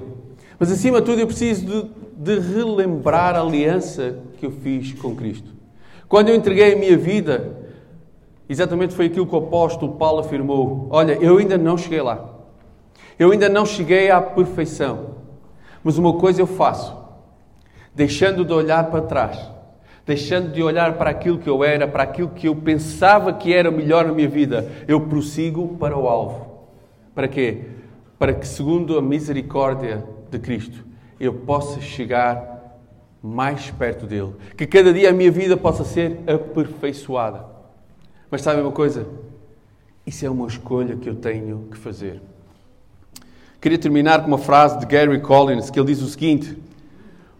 Mas 0.60 0.72
acima 0.72 1.00
de 1.00 1.06
tudo, 1.06 1.20
eu 1.20 1.28
preciso 1.28 1.66
de, 1.66 1.92
de 2.24 2.40
relembrar 2.40 3.36
a 3.36 3.42
aliança 3.42 4.18
que 4.38 4.46
eu 4.46 4.52
fiz 4.52 4.94
com 4.94 5.16
Cristo. 5.16 5.52
Quando 6.08 6.30
eu 6.30 6.36
entreguei 6.36 6.74
a 6.74 6.78
minha 6.78 6.98
vida, 6.98 7.58
exatamente 8.48 8.94
foi 8.94 9.08
aquilo 9.08 9.28
que 9.28 9.36
o 9.36 9.40
apóstolo 9.40 9.96
Paulo 9.96 10.20
afirmou: 10.20 10.88
Olha, 10.90 11.14
eu 11.22 11.38
ainda 11.38 11.58
não 11.58 11.78
cheguei 11.78 12.02
lá. 12.02 12.30
Eu 13.20 13.32
ainda 13.32 13.50
não 13.50 13.66
cheguei 13.66 14.10
à 14.10 14.22
perfeição. 14.22 15.16
Mas 15.84 15.98
uma 15.98 16.14
coisa 16.14 16.42
eu 16.42 16.48
faço, 16.48 16.96
deixando 17.94 18.46
de 18.46 18.54
olhar 18.54 18.90
para 18.90 19.02
trás, 19.02 19.38
deixando 20.06 20.52
de 20.54 20.64
olhar 20.64 20.94
para 20.94 21.10
aquilo 21.10 21.38
que 21.38 21.50
eu 21.50 21.62
era, 21.62 21.86
para 21.88 22.04
aquilo 22.04 22.30
que 22.30 22.48
eu 22.48 22.56
pensava 22.56 23.34
que 23.34 23.54
era 23.54 23.70
melhor 23.70 24.06
na 24.06 24.14
minha 24.14 24.30
vida, 24.30 24.72
eu 24.88 25.02
prossigo 25.02 25.76
para 25.78 25.98
o 25.98 26.08
alvo. 26.08 26.64
Para 27.14 27.28
quê? 27.28 27.66
Para 28.18 28.34
que, 28.34 28.48
segundo 28.48 28.98
a 28.98 29.02
misericórdia 29.02 30.04
de 30.32 30.40
Cristo, 30.40 30.93
eu 31.20 31.34
possa 31.34 31.80
chegar 31.82 32.80
mais 33.22 33.72
perto 33.72 34.06
dele. 34.06 34.34
Que 34.58 34.68
cada 34.68 34.94
dia 34.94 35.10
a 35.10 35.14
minha 35.14 35.32
vida 35.32 35.56
possa 35.56 35.84
ser 35.84 36.20
aperfeiçoada. 36.28 37.46
Mas 38.30 38.42
sabe 38.42 38.62
uma 38.62 38.72
coisa? 38.72 39.08
Isso 40.06 40.26
é 40.26 40.30
uma 40.30 40.48
escolha 40.48 40.96
que 40.96 41.10
eu 41.10 41.16
tenho 41.16 41.68
que 41.72 41.78
fazer. 41.78 42.22
Queria 43.62 43.78
terminar 43.78 44.22
com 44.22 44.28
uma 44.28 44.38
frase 44.38 44.78
de 44.78 44.86
Gary 44.86 45.22
Collins, 45.22 45.70
que 45.70 45.80
ele 45.80 45.88
diz 45.88 46.02
o 46.02 46.08
seguinte: 46.08 46.58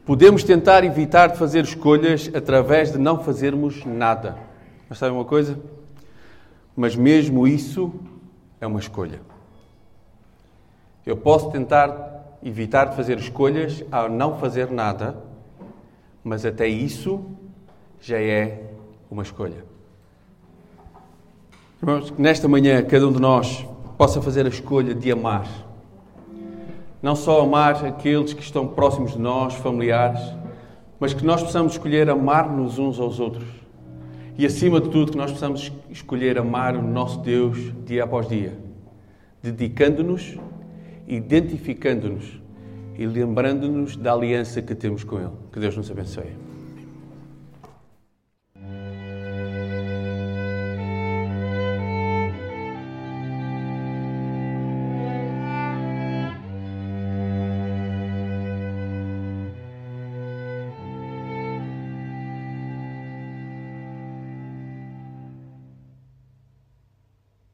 Podemos 0.06 0.44
tentar 0.44 0.84
evitar 0.84 1.28
de 1.28 1.38
fazer 1.38 1.64
escolhas 1.64 2.30
através 2.34 2.92
de 2.92 2.98
não 2.98 3.24
fazermos 3.24 3.86
nada. 3.86 4.38
Mas 4.90 4.98
sabe 4.98 5.14
uma 5.14 5.24
coisa? 5.24 5.58
Mas 6.76 6.96
mesmo 6.96 7.48
isso 7.48 7.94
é 8.60 8.68
uma 8.68 8.80
escolha. 8.80 9.22
Eu 11.06 11.16
posso 11.16 11.52
tentar 11.52 12.13
evitar 12.44 12.86
de 12.86 12.96
fazer 12.96 13.18
escolhas 13.18 13.84
ao 13.92 14.10
não 14.10 14.38
fazer 14.38 14.70
nada, 14.70 15.18
mas 16.24 16.46
até 16.46 16.68
isso 16.68 17.24
já 18.02 18.20
é 18.20 18.72
uma 19.10 19.24
escolha. 19.24 19.66
Irmãos, 21.82 22.12
que 22.12 22.22
nesta 22.22 22.48
manhã 22.48 22.84
cada 22.84 23.08
um 23.08 23.12
de 23.12 23.20
nós 23.20 23.66
possa 23.98 24.22
fazer 24.22 24.46
a 24.46 24.50
escolha 24.50 24.94
de 24.94 25.12
amar 25.12 25.48
não 27.04 27.18
só 27.18 27.42
amar 27.42 27.86
aqueles 27.86 28.34
que 28.34 28.42
estão 28.42 28.66
próximos 28.66 29.12
de 29.12 29.20
nós, 29.20 29.56
familiares, 29.56 30.22
mas 30.98 31.14
que 31.14 31.26
nós 31.26 31.44
possamos 31.44 31.74
escolher 31.74 32.10
amar-nos 32.10 32.80
uns 32.80 32.98
aos 32.98 33.20
outros. 33.20 33.44
E 34.38 34.46
acima 34.46 34.80
de 34.80 34.88
tudo, 34.88 35.12
que 35.12 35.18
nós 35.18 35.30
possamos 35.30 35.70
escolher 35.90 36.38
amar 36.38 36.78
o 36.78 36.82
nosso 36.82 37.20
Deus 37.20 37.58
dia 37.86 38.06
após 38.06 38.30
dia, 38.30 38.58
dedicando-nos, 39.44 40.38
identificando-nos 41.08 42.42
e 42.98 43.06
lembrando-nos 43.06 43.96
da 43.96 44.14
aliança 44.14 44.62
que 44.62 44.76
temos 44.76 45.04
com 45.04 45.20
Ele. 45.20 45.32
Que 45.52 45.60
Deus 45.60 45.76
nos 45.76 45.90
abençoe. 45.90 46.43